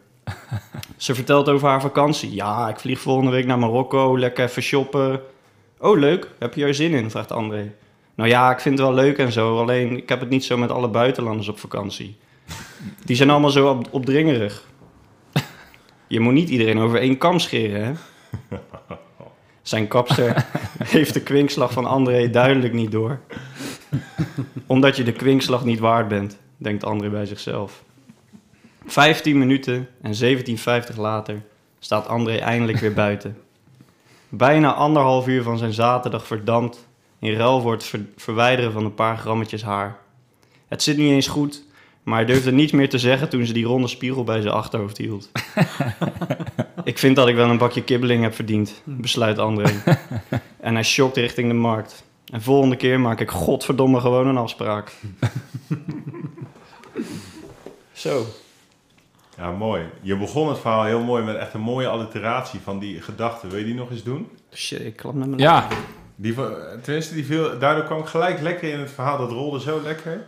Ze 0.96 1.14
vertelt 1.14 1.48
over 1.48 1.68
haar 1.68 1.80
vakantie. 1.80 2.34
Ja, 2.34 2.68
ik 2.68 2.78
vlieg 2.78 3.00
volgende 3.00 3.30
week 3.30 3.46
naar 3.46 3.58
Marokko, 3.58 4.18
lekker 4.18 4.44
even 4.44 4.62
shoppen. 4.62 5.20
Oh, 5.78 5.98
leuk. 5.98 6.30
Heb 6.38 6.54
je 6.54 6.64
er 6.64 6.74
zin 6.74 6.92
in? 6.92 7.10
vraagt 7.10 7.32
André. 7.32 7.72
Nou 8.14 8.28
ja, 8.28 8.50
ik 8.50 8.60
vind 8.60 8.78
het 8.78 8.86
wel 8.86 8.96
leuk 8.96 9.18
en 9.18 9.32
zo. 9.32 9.58
Alleen, 9.58 9.96
ik 9.96 10.08
heb 10.08 10.20
het 10.20 10.28
niet 10.28 10.44
zo 10.44 10.56
met 10.56 10.70
alle 10.70 10.88
buitenlanders 10.88 11.48
op 11.48 11.58
vakantie. 11.58 12.16
Die 13.04 13.16
zijn 13.16 13.30
allemaal 13.30 13.50
zo 13.50 13.70
op, 13.70 13.88
opdringerig. 13.90 14.64
Je 16.06 16.20
moet 16.20 16.32
niet 16.32 16.48
iedereen 16.48 16.78
over 16.78 16.98
één 16.98 17.18
kam 17.18 17.38
scheren, 17.38 17.84
hè? 17.84 17.92
Zijn 19.62 19.88
kapster 19.88 20.46
heeft 20.84 21.14
de 21.14 21.22
kwinkslag 21.22 21.72
van 21.72 21.86
André 21.86 22.30
duidelijk 22.30 22.72
niet 22.72 22.90
door. 22.90 23.20
Omdat 24.66 24.96
je 24.96 25.02
de 25.02 25.12
kwinkslag 25.12 25.64
niet 25.64 25.78
waard 25.78 26.08
bent, 26.08 26.38
denkt 26.56 26.84
André 26.84 27.08
bij 27.08 27.26
zichzelf. 27.26 27.84
15 28.86 29.38
minuten 29.38 29.88
en 30.02 30.38
17,50 30.92 30.96
later 30.96 31.42
staat 31.78 32.08
André 32.08 32.36
eindelijk 32.36 32.78
weer 32.78 32.92
buiten. 32.92 33.36
Bijna 34.28 34.74
anderhalf 34.74 35.26
uur 35.26 35.42
van 35.42 35.58
zijn 35.58 35.72
zaterdag 35.72 36.26
verdampt 36.26 36.86
in 37.18 37.32
ruil 37.34 37.60
voor 37.60 37.72
het 37.72 37.84
ver- 37.84 38.06
verwijderen 38.16 38.72
van 38.72 38.84
een 38.84 38.94
paar 38.94 39.18
grammetjes 39.18 39.62
haar. 39.62 39.98
Het 40.68 40.82
zit 40.82 40.96
niet 40.96 41.10
eens 41.10 41.26
goed, 41.28 41.62
maar 42.02 42.16
hij 42.16 42.24
durfde 42.26 42.52
niets 42.52 42.72
meer 42.72 42.88
te 42.88 42.98
zeggen 42.98 43.28
toen 43.28 43.46
ze 43.46 43.52
die 43.52 43.64
ronde 43.64 43.88
spiegel 43.88 44.24
bij 44.24 44.40
zijn 44.40 44.54
achterhoofd 44.54 44.96
hield. 44.98 45.30
ik 46.84 46.98
vind 46.98 47.16
dat 47.16 47.28
ik 47.28 47.34
wel 47.34 47.50
een 47.50 47.58
bakje 47.58 47.82
kibbeling 47.84 48.22
heb 48.22 48.34
verdiend, 48.34 48.82
besluit 48.84 49.38
André. 49.38 49.70
en 50.60 50.74
hij 50.74 50.82
schokt 50.82 51.16
richting 51.16 51.48
de 51.48 51.54
markt. 51.54 52.04
En 52.32 52.42
volgende 52.42 52.76
keer 52.76 53.00
maak 53.00 53.20
ik 53.20 53.30
godverdomme 53.30 54.00
gewoon 54.00 54.26
een 54.26 54.36
afspraak. 54.36 54.92
Zo. 57.92 58.26
Ja, 59.36 59.50
mooi. 59.50 59.84
Je 60.00 60.16
begon 60.16 60.48
het 60.48 60.58
verhaal 60.58 60.84
heel 60.84 61.00
mooi 61.02 61.24
met 61.24 61.36
echt 61.36 61.54
een 61.54 61.60
mooie 61.60 61.88
alliteratie 61.88 62.60
van 62.60 62.78
die 62.78 63.00
gedachten. 63.02 63.48
Wil 63.48 63.58
je 63.58 63.64
die 63.64 63.74
nog 63.74 63.90
eens 63.90 64.02
doen? 64.02 64.30
Shit, 64.54 64.80
ik 64.80 64.96
klap 64.96 65.14
met 65.14 65.26
mijn 65.28 65.40
Ja, 65.40 65.68
Die, 66.16 66.34
van- 66.34 66.54
tenminste, 66.82 67.14
die 67.14 67.24
viel, 67.24 67.58
daardoor 67.58 67.84
kwam 67.84 67.98
ik 67.98 68.06
gelijk 68.06 68.40
lekker 68.40 68.72
in 68.72 68.78
het 68.78 68.90
verhaal. 68.90 69.18
Dat 69.18 69.30
rolde 69.30 69.60
zo 69.60 69.80
lekker. 69.82 70.24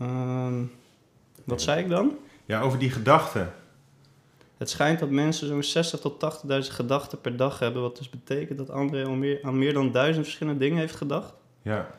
Ehm, 0.00 0.62
wat 1.44 1.62
zei 1.62 1.80
ik 1.82 1.88
dan? 1.88 2.16
Ja, 2.44 2.60
over 2.60 2.78
die 2.78 2.90
gedachten. 2.90 3.52
Het 4.56 4.70
schijnt 4.70 4.98
dat 4.98 5.10
mensen 5.10 5.48
zo'n 5.48 5.62
60 5.62 6.00
tot 6.00 6.18
80.000 6.20 6.74
gedachten 6.74 7.20
per 7.20 7.36
dag 7.36 7.58
hebben. 7.58 7.82
Wat 7.82 7.96
dus 7.96 8.10
betekent 8.10 8.58
dat 8.58 8.70
André 8.70 9.04
al 9.04 9.12
meer, 9.14 9.38
aan 9.42 9.58
meer 9.58 9.72
dan 9.74 9.92
duizend 9.92 10.24
verschillende 10.24 10.58
dingen 10.60 10.78
heeft 10.78 10.94
gedacht. 10.96 11.34
Ja, 11.62 11.90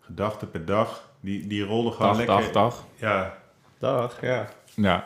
gedachten 0.00 0.50
per 0.50 0.64
dag. 0.64 1.08
Die, 1.20 1.46
die 1.46 1.64
rolde 1.64 1.90
gewoon 1.90 2.08
dag, 2.08 2.16
lekker. 2.16 2.36
dag, 2.36 2.50
dag. 2.52 2.84
Ja, 2.94 3.38
Dag, 3.78 4.16
ja. 4.20 4.46
Ja, 4.74 5.04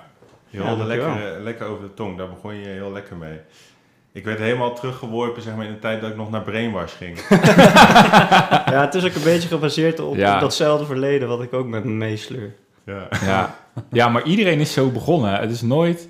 dankjewel. 0.51 0.87
lekker, 0.87 1.35
eh, 1.37 1.43
lekker 1.43 1.67
over 1.67 1.83
de 1.85 1.95
tong. 1.95 2.19
Daar 2.19 2.29
begon 2.29 2.55
je 2.55 2.67
heel 2.67 2.93
lekker 2.93 3.17
mee. 3.17 3.39
Ik 4.13 4.25
werd 4.25 4.39
helemaal 4.39 4.75
teruggeworpen 4.75 5.43
zeg 5.43 5.55
maar, 5.55 5.67
in 5.67 5.73
de 5.73 5.79
tijd 5.79 6.01
dat 6.01 6.11
ik 6.11 6.17
nog 6.17 6.31
naar 6.31 6.43
Brainwash 6.43 6.93
ging. 6.97 7.19
Ja, 8.73 8.81
het 8.85 8.95
is 8.95 9.05
ook 9.05 9.15
een 9.15 9.23
beetje 9.23 9.49
gebaseerd 9.49 10.01
op, 10.01 10.17
Ja. 10.17 10.39
datzelfde 10.39 10.87
verleden 10.87 11.29
wat 11.29 11.43
ik 11.43 11.53
ook 11.53 11.67
met 11.67 11.85
me 11.85 11.91
meesleur. 11.91 12.55
ja. 12.85 13.09
ja. 13.25 13.55
ja, 13.91 14.09
maar 14.09 14.23
iedereen 14.23 14.61
is 14.61 14.73
zo 14.73 14.91
begonnen. 14.91 15.41
Het 15.41 15.51
is 15.51 15.63
nooit 15.63 16.09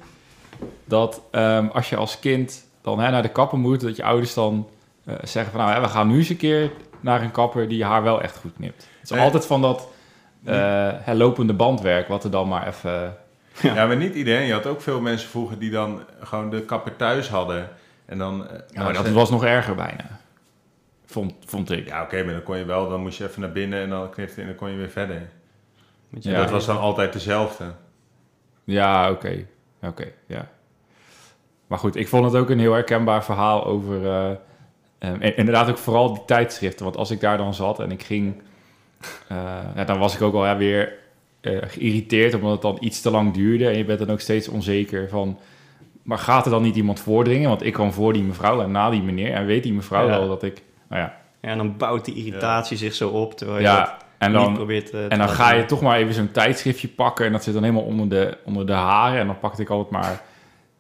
dat 0.85 1.23
ehm, 1.31 1.67
als 1.67 1.89
je 1.89 1.97
als 1.97 2.19
kind 2.19 2.67
dan 2.83 3.01
hè, 3.01 3.11
naar 3.11 3.23
de 3.23 3.29
kapper 3.29 3.59
moet, 3.59 3.81
dat 3.81 3.97
je 3.97 4.05
ouders 4.05 4.35
dan 4.35 4.69
eh, 5.05 5.15
zeggen 5.23 5.53
van 5.53 5.61
nou, 5.61 5.73
hè, 5.75 5.81
we 5.81 5.89
gaan 5.89 6.09
nu 6.09 6.19
eens 6.19 6.29
een 6.29 6.37
keer 6.37 6.71
naar 7.01 7.23
een 7.23 7.31
kapper 7.31 7.69
die 7.69 7.79
je 7.79 7.85
haar 7.85 8.03
wel 8.03 8.23
echt 8.23 8.37
goed 8.37 8.53
knipt. 8.57 8.83
Het 8.83 9.03
is 9.03 9.11
Nee. 9.11 9.21
altijd 9.25 9.47
van 9.47 9.63
dat 9.63 9.89
eh, 10.45 10.89
hè, 10.93 11.15
lopende 11.15 11.53
bandwerk, 11.53 12.09
wat 12.09 12.25
er 12.25 12.31
dan 12.31 12.49
maar 12.49 12.67
even... 12.67 13.17
Ja. 13.63 13.75
Ja, 13.75 13.87
maar 13.87 13.97
niet 13.97 14.15
iedereen. 14.15 14.47
Je 14.47 14.53
had 14.53 14.67
ook 14.67 14.81
veel 14.81 15.01
mensen 15.01 15.29
vroeger 15.29 15.59
die 15.59 15.71
dan 15.71 16.03
gewoon 16.21 16.51
de 16.51 16.61
kapper 16.63 16.97
thuis 16.97 17.29
hadden. 17.29 17.69
En 18.07 18.19
dan... 18.19 18.49
eh, 18.49 18.59
nou, 18.73 18.93
dat 18.93 19.07
ze- 19.07 19.13
was 19.13 19.31
nog 19.31 19.45
erger 19.45 19.75
bijna. 19.75 20.19
Vond, 21.07 21.35
vond 21.47 21.71
ik. 21.71 21.87
Ja, 21.87 22.03
oké, 22.03 22.23
maar 22.25 22.33
dan 22.33 22.43
kon 22.43 22.57
je 22.59 22.65
wel. 22.65 22.89
Dan 22.89 23.01
moest 23.01 23.19
je 23.19 23.25
even 23.25 23.41
naar 23.41 23.53
binnen 23.53 23.83
en 23.83 23.89
dan 23.91 24.11
knipte 24.11 24.41
en 24.41 24.47
dan 24.47 24.57
kon 24.57 24.71
je 24.71 24.77
weer 24.77 24.91
verder. 24.91 25.29
Ja. 26.09 26.37
dat 26.41 26.51
was 26.51 26.67
dan 26.67 26.79
altijd 26.79 27.13
dezelfde. 27.13 27.65
Ja, 28.65 29.11
oké. 29.11 29.45
Oké, 29.83 30.05
ja. 30.27 30.49
Maar 31.67 31.79
goed, 31.79 31.97
ik 31.97 32.09
vond 32.09 32.25
het 32.25 32.35
ook 32.35 32.51
een 32.51 32.59
heel 32.61 32.73
herkenbaar 32.73 33.25
verhaal 33.25 33.65
over... 33.65 34.07
eh, 34.07 34.31
ehm, 34.99 35.21
en 35.21 35.37
inderdaad 35.37 35.69
ook 35.71 35.79
vooral 35.79 36.13
die 36.15 36.25
tijdschriften. 36.25 36.85
Want 36.85 36.97
als 36.97 37.11
ik 37.11 37.21
daar 37.21 37.37
dan 37.37 37.55
zat 37.55 37.81
en 37.81 37.91
ik 37.91 38.03
ging... 38.03 38.43
eh, 39.29 39.37
ja, 39.75 39.85
dan 39.85 39.99
was 39.99 40.15
ik 40.15 40.23
ook 40.23 40.35
al 40.35 40.57
weer 40.57 40.93
eh, 41.41 41.57
geïrriteerd... 41.61 42.35
omdat 42.35 42.53
het 42.53 42.63
dan 42.63 42.77
iets 42.81 43.01
te 43.01 43.11
lang 43.11 43.35
duurde. 43.35 43.69
En 43.69 43.77
je 43.77 43.85
bent 43.85 43.99
dan 43.99 44.11
ook 44.11 44.21
steeds 44.21 44.49
onzeker 44.49 45.09
van... 45.09 45.39
Maar 46.03 46.19
gaat 46.19 46.45
er 46.45 46.51
dan 46.51 46.63
niet 46.63 46.77
iemand 46.77 47.01
voordringen? 47.01 47.49
Want 47.49 47.65
ik 47.65 47.73
kwam 47.73 47.93
voor 47.93 48.13
die 48.13 48.23
mevrouw 48.23 48.63
en 48.63 48.71
na 48.71 48.91
die 48.91 49.03
meneer. 49.03 49.33
En 49.33 49.47
weet 49.47 49.63
die 49.63 49.73
mevrouw 49.73 50.09
Ja. 50.09 50.19
wel 50.19 50.29
dat 50.29 50.43
ik... 50.43 50.63
Nou 50.89 51.03
ja, 51.03 51.17
Ja, 51.41 51.49
en 51.49 51.57
dan 51.57 51.77
bouwt 51.77 52.05
die 52.05 52.15
irritatie 52.15 52.77
zich 52.77 52.95
zo 52.95 53.09
op, 53.09 53.35
terwijl 53.35 53.59
je 53.59 53.65
ja 53.65 53.99
en 54.19 54.33
niet 54.33 54.41
dan... 54.41 54.55
probeert 54.55 54.91
te... 54.91 55.07
En 55.09 55.19
dan 55.19 55.29
ga 55.29 55.53
je 55.53 55.65
toch 55.65 55.81
maar 55.81 55.99
even 55.99 56.15
zo'n 56.15 56.31
tijdschriftje 56.31 56.89
pakken 56.89 57.27
en 57.27 57.33
dat 57.33 57.45
zit 57.45 57.55
dan 57.55 57.63
helemaal 57.63 57.85
onder 57.85 58.09
de, 58.09 58.37
onder 58.45 58.67
de 58.67 58.73
haren. 58.73 59.21
En 59.21 59.27
dan 59.27 59.39
pakte 59.39 59.63
ik 59.63 59.71
altijd 59.71 59.91
maar 59.91 60.23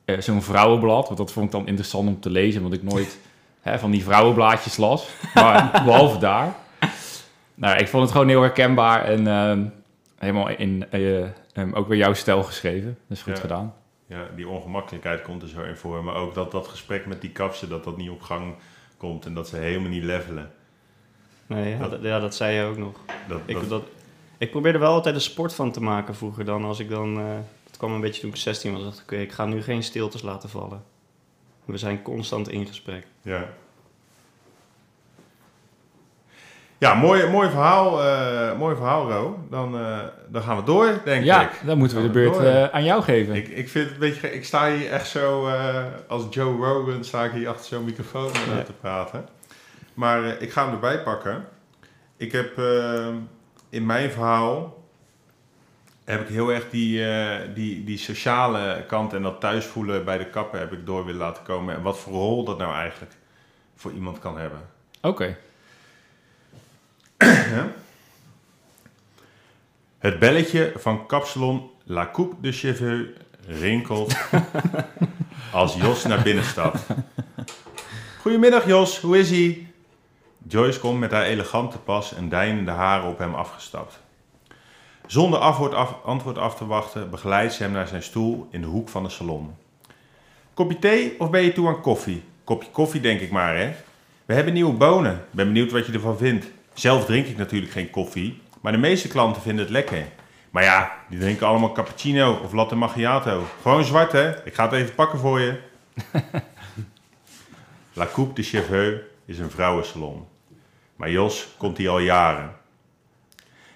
eh, 0.04 0.20
zo'n 0.20 0.42
vrouwenblad, 0.42 1.06
want 1.06 1.18
dat 1.18 1.32
vond 1.32 1.46
ik 1.46 1.52
dan 1.52 1.66
interessant 1.66 2.08
om 2.08 2.20
te 2.20 2.30
lezen, 2.30 2.62
want 2.62 2.74
ik 2.74 2.82
nooit 2.82 3.18
hè, 3.60 3.78
van 3.78 3.90
die 3.90 4.04
vrouwenblaadjes 4.04 4.76
las. 4.76 5.08
Maar 5.34 5.82
behalve 5.84 6.18
daar. 6.18 6.54
Nou, 7.60 7.78
ik 7.78 7.88
vond 7.88 8.02
het 8.02 8.12
gewoon 8.12 8.28
heel 8.28 8.40
herkenbaar 8.42 9.04
en 9.04 9.26
ehm, 9.26 9.64
helemaal 10.18 10.48
in 10.48 10.86
eh, 10.90 11.22
ehm, 11.52 11.72
ook 11.72 11.88
weer 11.88 11.98
jouw 11.98 12.12
stijl 12.14 12.42
geschreven. 12.42 12.98
Dat 13.08 13.16
is 13.16 13.22
goed 13.22 13.34
Ja. 13.34 13.40
gedaan. 13.40 13.74
Ja, 14.06 14.28
die 14.36 14.48
ongemakkelijkheid 14.48 15.22
komt 15.22 15.42
er 15.42 15.48
zo 15.48 15.62
in 15.62 15.76
voor. 15.76 16.04
Maar 16.04 16.14
ook 16.14 16.34
dat 16.34 16.50
dat 16.50 16.68
gesprek 16.68 17.06
met 17.06 17.20
die 17.20 17.30
kapsen, 17.30 17.68
dat 17.68 17.84
dat 17.84 17.96
niet 17.96 18.10
op 18.10 18.22
gang 18.22 18.54
komt. 18.96 19.26
En 19.26 19.34
dat 19.34 19.48
ze 19.48 19.56
helemaal 19.56 19.88
niet 19.88 20.04
levelen. 20.04 20.50
Nee, 21.46 21.76
ja, 21.76 21.88
dat, 21.88 22.02
ja, 22.02 22.18
dat 22.20 22.34
zei 22.34 22.56
je 22.56 22.62
ook 22.64 22.76
nog. 22.76 22.96
Dat, 23.28 23.40
Ik, 23.46 23.54
dat- 23.54 23.68
dat, 23.68 23.82
ik 24.38 24.50
probeerde 24.50 24.78
wel 24.78 24.92
altijd 24.92 25.14
een 25.14 25.20
sport 25.20 25.54
van 25.54 25.72
te 25.72 25.82
maken 25.82 26.14
vroeger 26.14 26.44
dan. 26.44 26.64
Als 26.64 26.78
ik 26.78 26.88
dan... 26.88 27.18
eh 27.18 27.24
het 27.66 27.76
kwam 27.76 27.92
een 27.92 28.00
beetje 28.00 28.20
toen 28.20 28.30
ik 28.30 28.36
16 28.36 28.72
was. 28.72 28.82
dacht 28.82 28.96
ik, 28.98 29.02
oké, 29.02 29.16
ik 29.16 29.32
ga 29.32 29.44
nu 29.44 29.62
geen 29.62 29.82
stiltes 29.82 30.22
laten 30.22 30.48
vallen. 30.48 30.82
We 31.64 31.78
zijn 31.78 32.02
constant 32.02 32.48
in 32.48 32.66
gesprek. 32.66 33.06
ja. 33.22 33.48
Ja, 36.78 36.94
mooi, 36.94 37.26
mooi 37.26 37.48
verhaal, 37.48 38.02
eh, 38.04 38.58
mooi 38.58 38.76
verhaal, 38.76 39.10
Ro. 39.10 39.38
Dan, 39.50 39.78
eh, 39.78 39.98
dan 40.28 40.42
gaan 40.42 40.56
we 40.56 40.62
door, 40.62 41.00
denk 41.04 41.24
Ja, 41.24 41.42
ik. 41.42 41.60
dan 41.66 41.78
moeten 41.78 41.96
we 41.96 42.02
de 42.02 42.10
beurt 42.10 42.38
eh, 42.38 42.64
aan 42.64 42.84
jou 42.84 43.02
geven. 43.02 43.34
Ik, 43.34 43.48
ik 43.48 43.68
vind 43.68 43.84
het 43.84 43.94
een 43.94 44.00
beetje... 44.00 44.34
Ik 44.34 44.44
sta 44.44 44.70
hier 44.70 44.90
echt 44.90 45.08
zo... 45.08 45.48
als 46.08 46.24
Joe 46.30 46.56
Rogan 46.66 47.04
sta 47.04 47.24
ik 47.24 47.32
hier 47.32 47.48
achter 47.48 47.66
zo'n 47.66 47.84
microfoon 47.84 48.30
Ja. 48.56 48.62
te 48.62 48.72
praten. 48.80 49.28
Maar 49.94 50.24
ik 50.42 50.52
ga 50.52 50.64
hem 50.64 50.72
erbij 50.72 51.02
pakken. 51.02 51.44
Ik 52.16 52.32
heb 52.32 52.58
in 53.68 53.86
mijn 53.86 54.10
verhaal... 54.10 54.82
heb 56.04 56.20
ik 56.20 56.28
heel 56.28 56.52
erg 56.52 56.70
die, 56.70 57.04
die, 57.54 57.84
die 57.84 57.98
sociale 57.98 58.84
kant 58.86 59.12
en 59.14 59.22
dat 59.22 59.40
thuisvoelen 59.40 60.04
bij 60.04 60.18
de 60.18 60.30
kapper 60.30 60.58
heb 60.60 60.72
ik 60.72 60.86
door 60.86 61.04
willen 61.04 61.20
laten 61.20 61.42
komen. 61.42 61.74
En 61.74 61.82
wat 61.82 61.98
voor 61.98 62.12
rol 62.12 62.44
dat 62.44 62.58
nou 62.58 62.74
eigenlijk 62.74 63.12
voor 63.76 63.92
iemand 63.92 64.18
kan 64.18 64.38
hebben. 64.38 64.60
Oké. 65.02 65.36
Het 69.98 70.18
belletje 70.18 70.72
van 70.76 71.06
kapsalon 71.06 71.70
La 71.84 72.10
Coupe 72.12 72.34
de 72.40 72.52
Cheveux 72.52 73.08
rinkelt 73.46 74.16
als 75.52 75.74
Jos 75.74 76.04
naar 76.04 76.22
binnen 76.22 76.44
stapt. 76.44 76.86
Goedemiddag 78.20 78.66
Jos, 78.66 79.00
hoe 79.00 79.18
is 79.18 79.30
ie? 79.30 79.72
Joyce 80.48 80.80
komt 80.80 80.98
met 80.98 81.10
haar 81.10 81.24
elegante 81.24 81.78
pas 81.78 82.14
en 82.14 82.28
deinende 82.28 82.70
haren 82.70 83.08
op 83.08 83.18
hem 83.18 83.34
afgestapt. 83.34 84.00
Zonder 85.06 85.38
antwoord 86.04 86.38
af 86.38 86.54
te 86.54 86.66
wachten 86.66 87.10
begeleidt 87.10 87.54
ze 87.54 87.62
hem 87.62 87.72
naar 87.72 87.88
zijn 87.88 88.02
stoel 88.02 88.48
in 88.50 88.60
de 88.60 88.66
hoek 88.66 88.88
van 88.88 89.02
de 89.02 89.08
salon. 89.08 89.54
Kopje 90.54 90.78
thee 90.78 91.20
of 91.20 91.30
ben 91.30 91.42
je 91.42 91.52
toe 91.52 91.68
aan 91.68 91.80
koffie? 91.80 92.22
Kopje 92.44 92.70
koffie 92.70 93.00
denk 93.00 93.20
ik 93.20 93.30
maar 93.30 93.56
hè. 93.56 93.74
We 94.24 94.34
hebben 94.34 94.52
nieuwe 94.52 94.72
bonen. 94.72 95.24
Ben 95.30 95.46
benieuwd 95.46 95.72
wat 95.72 95.86
je 95.86 95.92
ervan 95.92 96.18
vindt. 96.18 96.46
Zelf 96.78 97.04
drink 97.04 97.26
ik 97.26 97.36
natuurlijk 97.36 97.72
geen 97.72 97.90
koffie, 97.90 98.42
maar 98.60 98.72
de 98.72 98.78
meeste 98.78 99.08
klanten 99.08 99.42
vinden 99.42 99.64
het 99.64 99.72
lekker. 99.72 100.06
Maar 100.50 100.62
ja, 100.62 100.92
die 101.08 101.18
drinken 101.18 101.46
allemaal 101.46 101.72
cappuccino 101.72 102.40
of 102.44 102.52
latte 102.52 102.74
macchiato. 102.74 103.46
Gewoon 103.62 103.84
zwart 103.84 104.12
hè. 104.12 104.46
Ik 104.46 104.54
ga 104.54 104.64
het 104.64 104.72
even 104.72 104.94
pakken 104.94 105.18
voor 105.18 105.40
je. 105.40 105.60
La 107.92 108.06
Coupe 108.12 108.34
de 108.34 108.42
Cheveux 108.42 109.00
is 109.24 109.38
een 109.38 109.50
vrouwensalon. 109.50 110.26
Maar 110.96 111.10
Jos 111.10 111.48
komt 111.56 111.78
hier 111.78 111.90
al 111.90 111.98
jaren. 111.98 112.54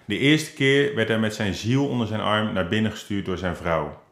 De 0.05 0.19
eerste 0.19 0.53
keer 0.53 0.95
werd 0.95 1.09
hij 1.09 1.19
met 1.19 1.35
zijn 1.35 1.55
ziel 1.55 1.89
onder 1.89 2.07
zijn 2.07 2.21
arm 2.21 2.53
naar 2.53 2.69
binnen 2.69 2.91
gestuurd 2.91 3.25
door 3.25 3.39
zijn 3.39 3.57
vrouw. 3.57 4.03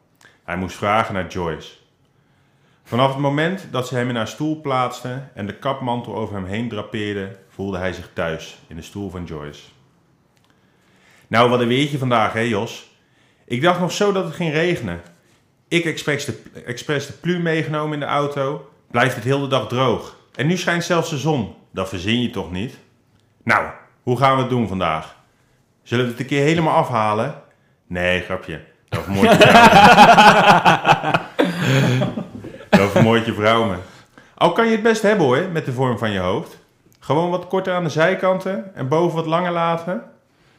Hij 0.43 0.57
moest 0.57 0.75
vragen 0.75 1.13
naar 1.13 1.27
Joyce. 1.27 1.73
Vanaf 2.83 3.09
het 3.09 3.21
moment 3.21 3.67
dat 3.71 3.87
ze 3.87 3.95
hem 3.95 4.09
in 4.09 4.15
haar 4.15 4.27
stoel 4.27 4.61
plaatste 4.61 5.23
en 5.33 5.45
de 5.45 5.55
kapmantel 5.55 6.15
over 6.15 6.35
hem 6.35 6.45
heen 6.45 6.69
drapeerde, 6.69 7.37
voelde 7.61 7.77
hij 7.77 7.93
zich 7.93 8.09
thuis 8.13 8.57
in 8.67 8.75
de 8.75 8.81
stoel 8.81 9.09
van 9.09 9.23
Joyce. 9.23 9.61
Nou, 11.27 11.49
wat 11.49 11.59
een 11.59 11.67
weertje 11.67 11.97
vandaag, 11.97 12.33
hè 12.33 12.39
Jos? 12.39 12.95
Ik 13.45 13.61
dacht 13.61 13.79
nog 13.79 13.91
zo 13.91 14.11
dat 14.11 14.23
het 14.23 14.35
ging 14.35 14.53
regenen. 14.53 15.01
Ik 15.67 15.85
expres 15.85 16.25
de, 16.25 16.41
expres 16.65 17.07
de 17.07 17.13
plu 17.13 17.39
meegenomen 17.39 17.93
in 17.93 17.99
de 17.99 18.05
auto. 18.05 18.69
Blijft 18.91 19.15
het 19.15 19.23
heel 19.23 19.39
de 19.39 19.47
dag 19.47 19.67
droog. 19.67 20.15
En 20.35 20.47
nu 20.47 20.57
schijnt 20.57 20.83
zelfs 20.83 21.09
de 21.09 21.17
zon. 21.17 21.55
Dat 21.71 21.89
verzin 21.89 22.21
je 22.21 22.29
toch 22.29 22.51
niet? 22.51 22.77
Nou, 23.43 23.69
hoe 24.03 24.17
gaan 24.17 24.35
we 24.35 24.41
het 24.41 24.49
doen 24.49 24.67
vandaag? 24.67 25.15
Zullen 25.83 26.05
we 26.05 26.11
het 26.11 26.19
een 26.19 26.25
keer 26.25 26.43
helemaal 26.43 26.75
afhalen? 26.75 27.41
Nee, 27.87 28.21
grapje. 28.21 28.61
Dan 28.89 29.03
vermoord 29.03 29.31
je 29.31 29.37
vrouw. 29.37 29.69
Dan 32.79 32.89
vermoord 32.89 33.25
je 33.25 33.33
vrouw 33.33 33.63
me. 33.63 33.75
Al 34.35 34.51
kan 34.51 34.65
je 34.65 34.71
het 34.71 34.83
best 34.83 35.01
hebben 35.01 35.25
hoor, 35.25 35.49
met 35.51 35.65
de 35.65 35.73
vorm 35.73 35.97
van 35.97 36.11
je 36.11 36.19
hoofd. 36.19 36.59
Gewoon 37.03 37.29
wat 37.29 37.47
korter 37.47 37.73
aan 37.73 37.83
de 37.83 37.89
zijkanten 37.89 38.75
en 38.75 38.87
boven 38.87 39.15
wat 39.15 39.25
langer 39.25 39.51
laten. 39.51 40.03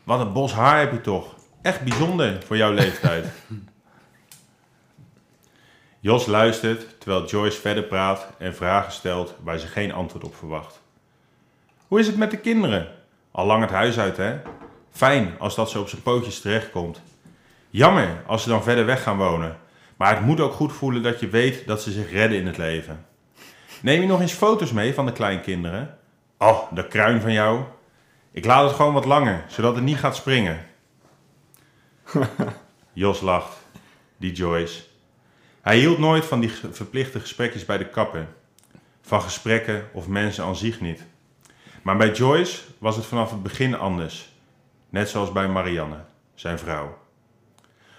Wat 0.04 0.20
een 0.20 0.32
bos 0.32 0.52
haar 0.52 0.78
heb 0.78 0.92
je 0.92 1.00
toch. 1.00 1.34
Echt 1.62 1.80
bijzonder 1.80 2.42
voor 2.46 2.56
jouw 2.56 2.72
leeftijd. 2.72 3.26
Jos 6.00 6.26
luistert 6.26 7.00
terwijl 7.00 7.26
Joyce 7.26 7.60
verder 7.60 7.82
praat 7.82 8.26
en 8.38 8.54
vragen 8.54 8.92
stelt 8.92 9.34
waar 9.42 9.58
ze 9.58 9.66
geen 9.66 9.92
antwoord 9.92 10.24
op 10.24 10.36
verwacht. 10.36 10.80
Hoe 11.86 12.00
is 12.00 12.06
het 12.06 12.16
met 12.16 12.30
de 12.30 12.38
kinderen? 12.38 12.88
Al 13.30 13.46
lang 13.46 13.62
het 13.62 13.70
huis 13.70 13.98
uit, 13.98 14.16
hè? 14.16 14.36
Fijn 14.90 15.34
als 15.38 15.54
dat 15.54 15.70
zo 15.70 15.80
op 15.80 15.88
zijn 15.88 16.02
pootjes 16.02 16.40
terechtkomt. 16.40 17.02
Jammer 17.70 18.22
als 18.26 18.42
ze 18.42 18.48
dan 18.48 18.62
verder 18.62 18.86
weg 18.86 19.02
gaan 19.02 19.16
wonen. 19.16 19.56
Maar 19.96 20.14
het 20.14 20.24
moet 20.24 20.40
ook 20.40 20.52
goed 20.52 20.72
voelen 20.72 21.02
dat 21.02 21.20
je 21.20 21.28
weet 21.28 21.66
dat 21.66 21.82
ze 21.82 21.90
zich 21.90 22.10
redden 22.10 22.38
in 22.38 22.46
het 22.46 22.58
leven. 22.58 23.06
Neem 23.82 24.00
je 24.00 24.06
nog 24.06 24.20
eens 24.20 24.32
foto's 24.32 24.72
mee 24.72 24.94
van 24.94 25.06
de 25.06 25.12
kleinkinderen? 25.12 26.00
Oh, 26.42 26.72
de 26.72 26.88
kruin 26.88 27.20
van 27.20 27.32
jou. 27.32 27.62
Ik 28.30 28.44
laat 28.44 28.64
het 28.64 28.76
gewoon 28.76 28.92
wat 28.92 29.04
langer, 29.04 29.44
zodat 29.48 29.74
het 29.74 29.84
niet 29.84 29.98
gaat 29.98 30.16
springen. 30.16 30.66
Jos 32.92 33.20
lacht. 33.20 33.56
Die 34.16 34.32
Joyce. 34.32 34.82
Hij 35.60 35.78
hield 35.78 35.98
nooit 35.98 36.24
van 36.24 36.40
die 36.40 36.50
verplichte 36.70 37.20
gesprekjes 37.20 37.64
bij 37.64 37.78
de 37.78 37.88
kapper. 37.88 38.26
Van 39.02 39.22
gesprekken 39.22 39.88
of 39.92 40.08
mensen 40.08 40.44
aan 40.44 40.56
zich 40.56 40.80
niet. 40.80 41.04
Maar 41.82 41.96
bij 41.96 42.12
Joyce 42.12 42.62
was 42.78 42.96
het 42.96 43.04
vanaf 43.04 43.30
het 43.30 43.42
begin 43.42 43.78
anders. 43.78 44.32
Net 44.88 45.08
zoals 45.08 45.32
bij 45.32 45.48
Marianne, 45.48 46.04
zijn 46.34 46.58
vrouw. 46.58 46.98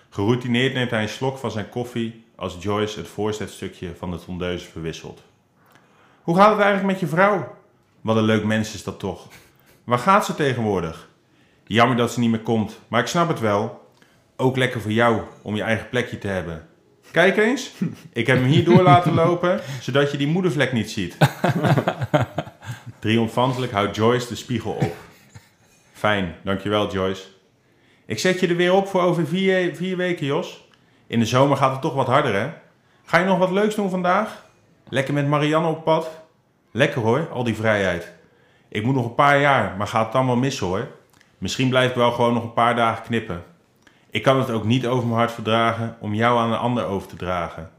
Geroutineerd 0.09 0.73
neemt 0.73 0.91
hij 0.91 1.01
een 1.01 1.09
slok 1.09 1.37
van 1.37 1.51
zijn 1.51 1.69
koffie 1.69 2.25
als 2.35 2.57
Joyce 2.59 2.99
het 2.99 3.07
voorzetstukje 3.07 3.95
van 3.95 4.11
de 4.11 4.25
tondeuse 4.25 4.71
verwisselt. 4.71 5.21
Hoe 6.21 6.35
gaat 6.35 6.51
het 6.51 6.59
eigenlijk 6.59 6.91
met 6.91 6.99
je 6.99 7.15
vrouw? 7.15 7.61
Wat 8.03 8.15
een 8.15 8.23
leuk 8.23 8.43
mens 8.43 8.73
is 8.73 8.83
dat 8.83 8.99
toch. 8.99 9.27
Waar 9.83 9.99
gaat 9.99 10.25
ze 10.25 10.35
tegenwoordig? 10.35 11.09
Jammer 11.65 11.97
dat 11.97 12.11
ze 12.11 12.19
niet 12.19 12.29
meer 12.29 12.39
komt, 12.39 12.79
maar 12.87 13.01
ik 13.01 13.07
snap 13.07 13.27
het 13.27 13.39
wel. 13.39 13.87
Ook 14.37 14.57
lekker 14.57 14.81
voor 14.81 14.91
jou 14.91 15.21
om 15.41 15.55
je 15.55 15.63
eigen 15.63 15.89
plekje 15.89 16.17
te 16.17 16.27
hebben. 16.27 16.67
Kijk 17.11 17.37
eens, 17.37 17.71
ik 18.13 18.27
heb 18.27 18.37
hem 18.37 18.45
hier 18.45 18.63
door 18.63 18.81
laten 18.81 19.13
lopen, 19.13 19.59
zodat 19.81 20.11
je 20.11 20.17
die 20.17 20.27
moedervlek 20.27 20.73
niet 20.73 20.91
ziet. 20.91 21.17
Triomfantelijk 22.99 23.71
houdt 23.71 23.95
Joyce 23.95 24.27
de 24.27 24.35
spiegel 24.35 24.71
op. 24.71 24.95
Fijn, 25.93 26.35
dankjewel 26.43 26.91
Joyce. 26.91 27.23
Ik 28.05 28.19
zet 28.19 28.39
je 28.39 28.47
er 28.47 28.55
weer 28.55 28.73
op 28.73 28.87
voor 28.87 29.01
over 29.01 29.27
vier, 29.27 29.75
vier 29.75 29.97
weken, 29.97 30.25
Jos. 30.25 30.67
In 31.07 31.19
de 31.19 31.25
zomer 31.25 31.57
gaat 31.57 31.71
het 31.71 31.81
toch 31.81 31.93
wat 31.93 32.07
harder, 32.07 32.33
hè? 32.33 32.49
Ga 33.05 33.17
je 33.17 33.25
nog 33.25 33.37
wat 33.37 33.51
leuks 33.51 33.75
doen 33.75 33.89
vandaag? 33.89 34.45
Lekker 34.89 35.13
met 35.13 35.27
Marianne 35.27 35.67
op 35.67 35.83
pad? 35.83 36.22
Lekker 36.75 37.01
hoor, 37.01 37.27
al 37.31 37.43
die 37.43 37.55
vrijheid. 37.55 38.11
Ik 38.67 38.83
moet 38.83 38.95
nog 38.95 39.05
een 39.05 39.15
paar 39.15 39.39
jaar, 39.39 39.77
maar 39.77 39.87
gaat 39.87 40.03
het 40.03 40.13
dan 40.13 40.25
wel 40.25 40.35
missen 40.35 40.67
hoor. 40.67 40.87
Misschien 41.37 41.69
blijf 41.69 41.89
ik 41.89 41.95
wel 41.95 42.11
gewoon 42.11 42.33
nog 42.33 42.43
een 42.43 42.53
paar 42.53 42.75
dagen 42.75 43.03
knippen. 43.03 43.43
Ik 44.09 44.23
kan 44.23 44.39
het 44.39 44.49
ook 44.49 44.63
niet 44.63 44.87
over 44.87 45.05
mijn 45.05 45.17
hart 45.19 45.31
verdragen 45.31 45.95
om 45.99 46.13
jou 46.13 46.39
aan 46.39 46.51
een 46.51 46.57
ander 46.57 46.85
over 46.85 47.07
te 47.07 47.15
dragen. 47.15 47.69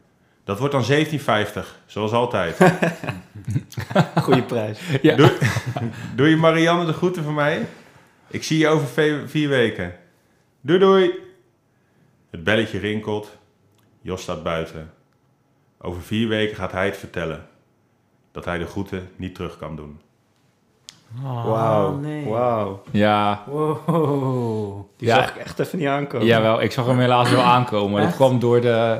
Dat 0.44 0.58
wordt 0.58 0.74
dan 0.74 0.84
1750, 0.86 1.78
zoals 1.86 2.12
altijd. 2.12 2.56
Goeie 4.24 4.42
prijs. 4.42 4.80
Ja. 5.02 5.16
Doe, 5.16 5.32
doe 6.14 6.28
je 6.28 6.36
Marianne 6.36 6.84
de 6.86 6.92
groeten 6.92 7.24
van 7.24 7.34
mij? 7.34 7.66
Ik 8.28 8.42
zie 8.44 8.58
je 8.58 8.68
over 8.68 8.86
ve- 8.86 9.22
vier 9.26 9.48
weken. 9.48 9.94
Doei 10.60 10.78
doei. 10.78 11.10
Het 12.30 12.44
belletje 12.44 12.78
rinkelt. 12.78 13.36
Jos 14.00 14.22
staat 14.22 14.42
buiten. 14.42 14.92
Over 15.80 16.02
vier 16.02 16.28
weken 16.28 16.56
gaat 16.56 16.72
hij 16.72 16.86
het 16.86 16.96
vertellen. 16.96 17.46
Dat 18.34 18.44
hij 18.44 18.58
de 18.58 18.66
groeten 18.66 19.08
niet 19.16 19.34
terug 19.34 19.58
kan 19.58 19.76
doen. 19.76 20.00
Oh, 21.24 21.44
Wauw. 21.44 21.94
nee. 21.96 22.24
Wauw. 22.28 22.82
Ja, 22.90 23.42
Wow. 23.46 24.86
Die 24.96 25.08
Ja. 25.08 25.14
zag 25.14 25.30
ik 25.30 25.36
echt 25.36 25.58
even 25.58 25.78
niet 25.78 25.86
aankomen. 25.88 26.26
jawel, 26.26 26.62
ik 26.62 26.72
zag 26.72 26.86
hem 26.86 26.98
helaas 26.98 27.30
wel 27.30 27.42
aankomen. 27.42 27.96
Dat 27.98 28.06
Echt? 28.08 28.16
kwam 28.16 28.38
door 28.38 28.60
de, 28.60 28.98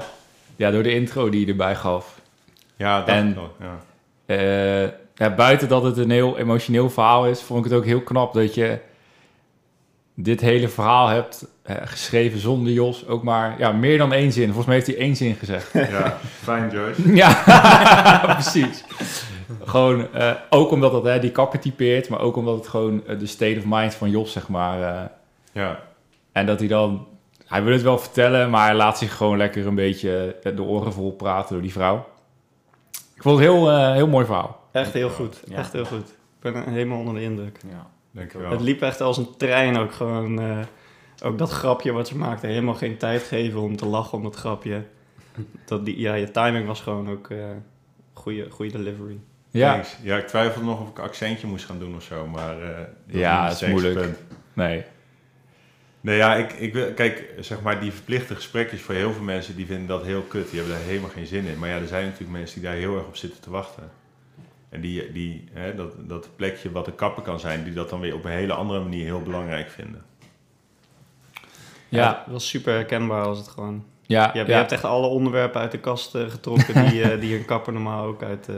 ja, 0.56 0.70
door 0.70 0.82
de 0.82 0.94
intro 0.94 1.28
die 1.28 1.40
je 1.40 1.46
erbij 1.46 1.74
gaf. 1.76 2.20
Ja, 2.76 2.98
dat 2.98 3.08
En- 3.08 3.34
wel, 3.34 3.50
ja. 3.60 3.78
Eh, 4.26 4.88
ja, 5.14 5.34
buiten 5.34 5.68
dat 5.68 5.82
het 5.82 5.96
een 5.96 6.10
heel 6.10 6.38
emotioneel 6.38 6.90
verhaal 6.90 7.26
is, 7.26 7.42
vond 7.42 7.64
ik 7.64 7.70
het 7.70 7.80
ook 7.80 7.84
heel 7.86 8.00
knap 8.02 8.32
dat 8.32 8.54
je 8.54 8.78
dit 10.14 10.40
hele 10.40 10.68
verhaal 10.68 11.08
hebt 11.08 11.46
eh, 11.62 11.76
geschreven 11.84 12.38
zonder 12.40 12.72
Jos. 12.72 13.06
Ook 13.06 13.22
maar 13.22 13.54
ja, 13.58 13.72
meer 13.72 13.98
dan 13.98 14.12
één 14.12 14.32
zin. 14.32 14.44
Volgens 14.46 14.66
mij 14.66 14.74
heeft 14.74 14.86
hij 14.86 14.96
één 14.96 15.16
zin 15.16 15.34
gezegd. 15.34 15.72
ja. 15.90 16.18
Fijn 16.42 16.70
Joyce. 16.70 17.14
ja, 17.22 17.32
precies. 18.40 18.84
Gewoon, 19.64 20.12
eh, 20.14 20.32
ook 20.50 20.70
omdat 20.70 20.92
dat 20.92 21.04
hè, 21.04 21.18
die 21.18 21.30
kapper 21.30 21.58
typeert, 21.60 22.08
maar 22.08 22.20
ook 22.20 22.36
omdat 22.36 22.56
het 22.56 22.68
gewoon 22.68 23.06
eh, 23.06 23.18
de 23.18 23.26
state 23.26 23.56
of 23.58 23.64
mind 23.66 23.94
van 23.94 24.10
Jos, 24.10 24.32
zeg 24.32 24.48
maar. 24.48 24.82
eh, 24.82 25.02
Ja. 25.52 25.80
en 26.32 26.46
dat 26.46 26.58
hij 26.58 26.68
dan, 26.68 27.06
hij 27.46 27.62
wil 27.62 27.72
het 27.72 27.82
wel 27.82 27.98
vertellen, 27.98 28.50
maar 28.50 28.66
hij 28.66 28.74
laat 28.74 28.98
zich 28.98 29.16
gewoon 29.16 29.36
lekker 29.36 29.66
een 29.66 29.74
beetje 29.74 30.36
de 30.54 30.62
oren 30.62 30.92
vol 30.92 31.12
praten 31.12 31.52
door 31.52 31.62
die 31.62 31.72
vrouw. 31.72 32.06
Ik 33.14 33.22
vond 33.22 33.38
het 33.38 33.48
een 33.48 33.52
heel, 33.54 33.70
eh, 33.70 33.92
heel 33.92 34.06
mooi 34.08 34.24
verhaal. 34.26 34.60
Echt 34.72 34.92
heel 34.92 35.10
goed. 35.10 35.40
Ja. 35.48 35.56
Echt 35.56 35.72
heel 35.72 35.84
goed. 35.84 36.08
Ik 36.42 36.52
ben 36.52 36.72
helemaal 36.72 36.98
onder 36.98 37.14
de 37.14 37.22
indruk. 37.22 37.60
Ja. 37.68 37.86
Dankjewel. 38.14 38.50
Het 38.50 38.60
liep 38.60 38.82
echt 38.82 39.00
als 39.00 39.16
een 39.16 39.36
trein 39.36 39.76
ook 39.76 39.92
gewoon. 39.92 40.40
eh, 40.40 40.58
ook 41.22 41.38
dat 41.38 41.50
grapje 41.50 41.92
wat 41.92 42.08
ze 42.08 42.16
maakte, 42.16 42.46
helemaal 42.46 42.74
geen 42.74 42.96
tijd 42.96 43.22
geven 43.22 43.60
om 43.60 43.76
te 43.76 43.86
lachen 43.86 44.18
om 44.18 44.24
dat 44.24 44.36
grapje. 44.36 44.82
Dat 45.66 45.84
die, 45.84 45.98
ja, 46.00 46.14
je 46.14 46.30
timing 46.30 46.66
was 46.66 46.80
gewoon 46.80 47.10
ook 47.10 47.30
eh 47.30 47.44
goede, 48.12 48.50
goede 48.50 48.72
delivery. 48.72 49.18
Ja, 49.50 49.72
Thanks. 49.72 49.96
Ja, 50.02 50.16
ik 50.16 50.26
twijfelde 50.26 50.66
nog 50.66 50.80
of 50.80 50.88
ik 50.88 50.98
accentje 50.98 51.46
moest 51.46 51.64
gaan 51.64 51.78
doen 51.78 51.94
of 51.96 52.02
zo, 52.02 52.26
maar... 52.26 52.62
eh, 52.62 52.78
dat 53.06 53.20
Ja, 53.20 53.48
is 53.50 53.66
moeilijk. 53.66 53.94
punt. 54.00 54.18
nee. 54.52 54.84
Nee, 56.00 56.16
ja, 56.16 56.34
ik, 56.34 56.52
ik 56.52 56.72
wil, 56.72 56.92
kijk, 56.92 57.30
zeg 57.40 57.62
maar, 57.62 57.80
die 57.80 57.92
verplichte 57.92 58.34
gesprekjes 58.34 58.80
voor 58.80 58.94
heel 58.94 59.12
veel 59.12 59.22
mensen, 59.22 59.56
die 59.56 59.66
vinden 59.66 59.86
dat 59.86 60.04
heel 60.04 60.22
kut. 60.22 60.50
Die 60.50 60.58
hebben 60.60 60.76
daar 60.78 60.86
helemaal 60.86 61.10
geen 61.10 61.26
zin 61.26 61.44
in. 61.46 61.58
Maar 61.58 61.68
ja, 61.68 61.76
er 61.78 61.86
zijn 61.86 62.04
natuurlijk 62.04 62.32
mensen 62.38 62.60
die 62.60 62.68
daar 62.68 62.78
heel 62.78 62.96
erg 62.96 63.06
op 63.06 63.16
zitten 63.16 63.40
te 63.40 63.50
wachten. 63.50 63.90
En 64.74 64.80
die, 64.80 65.12
die 65.12 65.44
hè, 65.52 65.74
dat, 65.74 65.92
dat 65.98 66.28
plekje 66.36 66.72
wat 66.72 66.86
een 66.86 66.94
kapper 66.94 67.22
kan 67.22 67.40
zijn, 67.40 67.64
die 67.64 67.72
dat 67.72 67.90
dan 67.90 68.00
weer 68.00 68.14
op 68.14 68.24
een 68.24 68.30
hele 68.30 68.52
andere 68.52 68.80
manier 68.80 69.04
heel 69.04 69.22
belangrijk 69.22 69.70
vinden. 69.70 70.02
Ja, 71.88 72.24
was 72.26 72.48
super 72.48 72.72
herkenbaar 72.72 73.24
als 73.24 73.38
het 73.38 73.48
gewoon. 73.48 73.84
ja, 74.06 74.20
Je 74.20 74.24
hebt, 74.38 74.48
ja. 74.48 74.54
je 74.54 74.60
hebt 74.60 74.72
echt 74.72 74.84
alle 74.84 75.06
onderwerpen 75.06 75.60
uit 75.60 75.70
de 75.70 75.78
kast 75.78 76.14
eh, 76.14 76.22
getrokken 76.28 76.88
die, 76.88 77.02
eh, 77.02 77.20
die 77.20 77.36
een 77.36 77.44
kapper 77.44 77.72
normaal 77.72 78.04
ook 78.04 78.22
uit, 78.22 78.48
eh, 78.48 78.54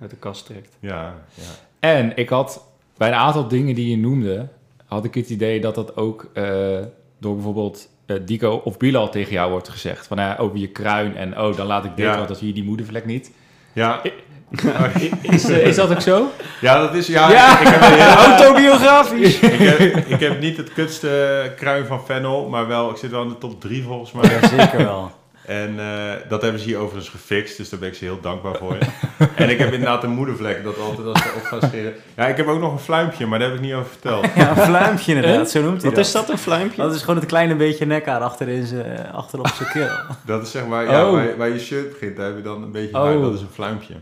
uit 0.00 0.10
de 0.10 0.16
kast 0.16 0.46
trekt. 0.46 0.76
Ja, 0.80 1.14
ja. 1.34 1.42
En 1.80 2.16
ik 2.16 2.28
had 2.28 2.64
bij 2.96 3.08
een 3.08 3.14
aantal 3.14 3.48
dingen 3.48 3.74
die 3.74 3.90
je 3.90 3.96
noemde, 3.98 4.48
had 4.86 5.04
ik 5.04 5.14
het 5.14 5.30
idee 5.30 5.60
dat 5.60 5.74
dat 5.74 5.96
ook 5.96 6.30
eh, 6.34 6.78
door 7.18 7.34
bijvoorbeeld 7.34 7.88
eh, 8.06 8.16
Dico 8.24 8.54
of 8.64 8.76
Bilal 8.76 9.08
tegen 9.10 9.32
jou 9.32 9.50
wordt 9.50 9.68
gezegd. 9.68 10.06
Van 10.06 10.36
over 10.36 10.58
je 10.58 10.68
kruin 10.68 11.16
en 11.16 11.40
oh, 11.40 11.56
dan 11.56 11.66
laat 11.66 11.84
ik 11.84 11.96
dit, 11.96 12.04
Ja. 12.06 12.16
want 12.16 12.28
dan 12.28 12.36
zie 12.36 12.46
je 12.46 12.54
die 12.54 12.64
moedervlek 12.64 13.04
niet. 13.04 13.32
Ja, 13.72 14.02
Is, 15.22 15.48
eh, 15.48 15.66
is 15.66 15.76
dat 15.76 15.90
ook 15.90 16.00
zo? 16.00 16.30
ja 16.60 16.78
dat 16.80 16.94
is... 16.94 17.06
Ja, 17.06 17.30
Ja. 17.30 17.60
Ik, 17.60 17.66
ik 17.68 17.74
heb 17.74 18.16
Autobiografisch! 18.26 19.38
ik, 19.40 19.58
heb, 19.58 19.78
ik 20.06 20.20
heb 20.20 20.40
niet 20.40 20.56
het 20.56 20.72
kutste 20.72 21.52
kruin 21.56 21.86
van 21.86 22.00
Fennel, 22.04 22.48
maar 22.48 22.66
wel, 22.66 22.90
ik 22.90 22.96
zit 22.96 23.10
wel 23.10 23.22
in 23.22 23.28
de 23.28 23.38
top 23.38 23.60
3 23.60 23.82
volgens 23.82 24.12
mij. 24.12 24.30
Ja, 24.40 24.48
zeker 24.48 24.78
wel. 24.78 25.16
En 25.46 25.74
eh, 25.78 26.12
dat 26.28 26.42
hebben 26.42 26.60
ze 26.60 26.66
hier 26.66 26.78
overigens 26.78 27.08
gefixt, 27.08 27.56
dus 27.56 27.68
daar 27.68 27.80
ben 27.80 27.88
ik 27.88 27.94
ze 27.94 28.04
heel 28.04 28.20
dankbaar 28.20 28.54
voor. 28.56 28.76
en 29.34 29.50
ik 29.50 29.58
heb 29.58 29.72
inderdaad 29.72 30.02
een 30.04 30.10
moedervlek, 30.10 30.64
dat 30.64 30.78
altijd 30.80 31.06
als 31.06 31.22
ze 31.22 31.28
op 31.36 31.42
gaan 31.44 31.68
scheren. 31.68 31.92
Ja, 32.16 32.26
ik 32.26 32.36
heb 32.36 32.46
ook 32.46 32.60
nog 32.60 32.72
een 32.72 32.78
fluimpje, 32.78 33.26
maar 33.26 33.38
daar 33.38 33.48
heb 33.48 33.56
ik 33.56 33.62
niet 33.64 33.72
over 33.74 33.90
verteld. 33.90 34.26
Ja, 34.34 34.50
een 34.50 34.56
fluimpje 34.56 35.14
inderdaad, 35.14 35.50
zo 35.50 35.60
noemt 35.62 35.76
hij 35.82 35.84
Wat 35.84 35.94
dat. 35.94 36.06
is 36.06 36.12
dat, 36.12 36.28
een 36.28 36.38
fluimpje? 36.38 36.82
Dat 36.82 36.94
is 36.94 37.00
gewoon 37.00 37.16
het 37.16 37.26
kleine 37.26 37.54
beetje 37.54 37.86
nekhaar 37.86 38.20
achter 38.20 38.48
in 38.48 38.66
zijn, 38.66 39.12
achter 39.12 39.38
op 39.38 39.46
zijn 39.56 39.68
keel. 39.68 39.88
Dat 40.26 40.42
is 40.42 40.50
zeg 40.50 40.66
maar, 40.66 40.84
ja, 40.84 41.06
Oh. 41.06 41.12
waar, 41.12 41.36
waar 41.36 41.48
je 41.48 41.58
shirt 41.58 41.90
begint, 41.92 42.16
daar 42.16 42.26
heb 42.26 42.36
je 42.36 42.42
dan 42.42 42.62
een 42.62 42.72
beetje 42.72 42.96
Oh. 42.96 43.02
haar, 43.04 43.20
dat 43.20 43.34
is 43.34 43.40
een 43.40 43.48
fluimpje. 43.52 43.94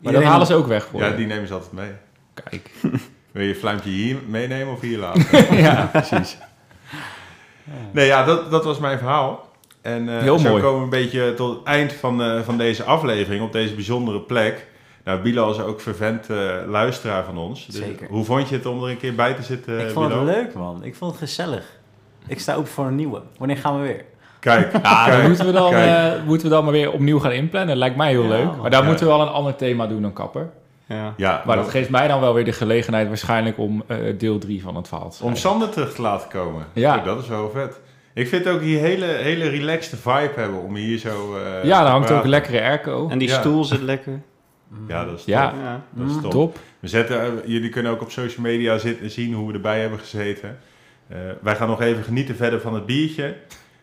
Maar 0.00 0.12
dat 0.12 0.22
halen 0.22 0.46
ze 0.46 0.54
ook 0.54 0.66
weg 0.66 0.86
voor. 0.86 1.00
Ja, 1.00 1.10
die 1.10 1.26
nemen 1.26 1.46
ze 1.46 1.54
altijd 1.54 1.72
mee. 1.72 1.90
Kijk. 2.34 2.70
Wil 3.32 3.42
je 3.42 3.48
je 3.48 3.54
fluimpje 3.54 3.90
hier 3.90 4.16
meenemen 4.26 4.72
of 4.72 4.80
hier 4.80 4.98
laten? 4.98 5.56
ja, 5.56 5.88
precies. 5.92 6.38
nee, 7.90 8.06
ja, 8.06 8.24
dat, 8.24 8.50
dat 8.50 8.64
was 8.64 8.78
mijn 8.78 8.98
verhaal. 8.98 9.48
En 9.82 10.08
eh, 10.08 10.22
Heel 10.22 10.38
zo 10.38 10.48
mooi. 10.48 10.62
komen 10.62 10.78
we 10.78 10.84
een 10.84 11.02
beetje 11.02 11.34
tot 11.34 11.56
het 11.56 11.66
eind 11.66 11.92
van, 11.92 12.22
eh, 12.22 12.40
van 12.40 12.58
deze 12.58 12.84
aflevering, 12.84 13.42
op 13.42 13.52
deze 13.52 13.74
bijzondere 13.74 14.20
plek. 14.20 14.66
Nou, 15.04 15.20
Bilal 15.20 15.50
is 15.50 15.60
ook 15.60 15.80
vervent 15.80 16.30
eh, 16.30 16.56
luisteraar 16.66 17.24
van 17.24 17.36
ons. 17.36 17.66
Dus 17.66 17.76
Zeker. 17.76 18.08
Hoe 18.08 18.24
vond 18.24 18.48
je 18.48 18.54
het 18.54 18.66
om 18.66 18.82
er 18.82 18.90
een 18.90 18.96
keer 18.96 19.14
bij 19.14 19.34
te 19.34 19.42
zitten, 19.42 19.80
ik 19.80 19.90
vond 19.90 20.12
het 20.12 20.22
leuk, 20.22 20.54
man. 20.54 20.84
Ik 20.84 20.94
vond 20.94 21.10
het 21.10 21.20
gezellig. 21.20 21.78
Ik 22.26 22.40
sta 22.40 22.54
open 22.54 22.70
voor 22.70 22.86
een 22.86 22.94
nieuwe. 22.94 23.22
Wanneer 23.38 23.56
gaan 23.56 23.80
we 23.80 23.86
weer? 23.86 24.04
Kijk, 24.40 24.72
Ja, 24.82 25.10
dan 25.10 25.26
moeten 25.26 25.46
we 25.46 25.52
dan, 25.52 25.70
kijk. 25.70 26.14
eh, 26.16 26.22
moeten 26.26 26.48
we 26.48 26.54
dan 26.54 26.64
maar 26.64 26.72
weer 26.72 26.92
opnieuw 26.92 27.18
gaan 27.18 27.32
inplannen. 27.32 27.76
Lijkt 27.76 27.96
mij 27.96 28.10
heel 28.10 28.22
Ja, 28.22 28.28
leuk. 28.28 28.56
Maar 28.60 28.70
daar 28.70 28.80
Ja. 28.82 28.86
moeten 28.88 29.06
we 29.06 29.12
wel 29.12 29.20
een 29.22 29.28
ander 29.32 29.56
thema 29.56 29.86
doen 29.86 30.02
dan 30.02 30.12
kapper. 30.12 30.50
Ja. 30.88 31.14
ja, 31.16 31.42
Maar 31.46 31.56
dat- 31.56 31.64
dat 31.64 31.74
geeft 31.74 31.90
mij 31.90 32.08
dan 32.08 32.20
wel 32.20 32.34
weer 32.34 32.44
de 32.44 32.52
gelegenheid 32.52 33.08
waarschijnlijk 33.08 33.58
om 33.58 33.82
eh, 33.86 33.96
deel 34.18 34.38
3 34.38 34.62
van 34.62 34.76
het 34.76 34.88
verhaal 34.88 35.10
te 35.10 35.24
om. 35.24 35.36
Sander 35.36 35.68
terug 35.68 35.94
te 35.94 36.02
laten 36.02 36.28
komen. 36.28 36.64
Ja. 36.72 36.92
Kijk, 36.92 37.04
dat 37.04 37.22
is 37.22 37.28
wel 37.28 37.50
vet. 37.50 37.80
Ik 38.14 38.28
vind 38.28 38.48
ook 38.48 38.60
hier 38.60 38.80
hele, 38.80 39.04
hele 39.04 39.48
relaxed 39.48 39.98
vibe 40.00 40.30
hebben 40.34 40.60
om 40.62 40.74
hier 40.74 40.98
zo... 40.98 41.36
eh, 41.36 41.64
ja, 41.64 41.82
daar 41.82 41.90
hangt 41.90 42.10
ook 42.10 42.22
een 42.24 42.28
lekkere 42.30 42.60
airco. 42.62 43.08
En 43.08 43.18
die 43.18 43.28
Ja. 43.28 43.38
stoel 43.40 43.64
zit 43.64 43.80
lekker. 43.82 44.20
Ja, 44.88 45.04
dat 45.04 45.14
is 45.18 45.24
top. 45.24 45.28
Ja. 45.34 45.52
Dat 45.90 46.08
is 46.08 46.14
top. 46.22 46.30
Top. 46.30 46.58
We 46.80 46.88
zetten, 46.88 47.40
jullie 47.44 47.68
kunnen 47.68 47.92
ook 47.92 48.00
op 48.02 48.10
social 48.10 48.42
media 48.42 48.78
zitten, 48.78 49.10
zien 49.10 49.34
hoe 49.34 49.46
we 49.48 49.52
erbij 49.54 49.80
hebben 49.80 49.98
gezeten. 49.98 50.58
Eh, 51.08 51.18
wij 51.42 51.56
gaan 51.56 51.68
nog 51.68 51.80
even 51.80 52.04
genieten 52.04 52.36
verder 52.36 52.60
van 52.60 52.74
het 52.74 52.86
biertje. 52.86 53.34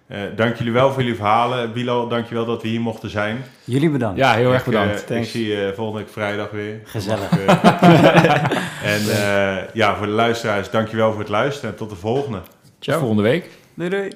Eh, 0.07 0.19
dank 0.35 0.55
jullie 0.55 0.73
wel 0.73 0.91
voor 0.91 1.01
jullie 1.01 1.17
verhalen. 1.17 1.73
Bilal, 1.73 2.07
dank 2.07 2.27
je 2.27 2.35
wel 2.35 2.45
dat 2.45 2.61
we 2.61 2.67
hier 2.67 2.81
mochten 2.81 3.09
zijn. 3.09 3.43
Jullie 3.63 3.89
bedankt. 3.89 4.17
Ja, 4.17 4.33
heel 4.33 4.53
erg 4.53 4.65
Ik, 4.67 4.73
eh, 4.73 4.79
bedankt. 4.79 5.09
ik 5.09 5.25
zie 5.25 5.47
je 5.47 5.73
volgende 5.75 5.99
week 6.01 6.11
vrijdag 6.11 6.51
weer. 6.51 6.79
Gezellig. 6.83 7.29
Eh, 7.31 7.63
en 8.93 9.01
eh, 9.09 9.63
ja, 9.73 9.95
voor 9.95 10.05
de 10.05 10.11
luisteraars, 10.11 10.69
dank 10.69 10.87
je 10.87 10.95
wel 10.97 11.11
voor 11.11 11.19
het 11.19 11.29
luisteren. 11.29 11.69
En 11.69 11.75
tot 11.75 11.89
de 11.89 11.95
volgende. 11.95 12.39
Tot 12.79 12.95
volgende 12.95 13.23
week. 13.23 13.49
Doei 13.73 13.89
doei. 13.89 14.09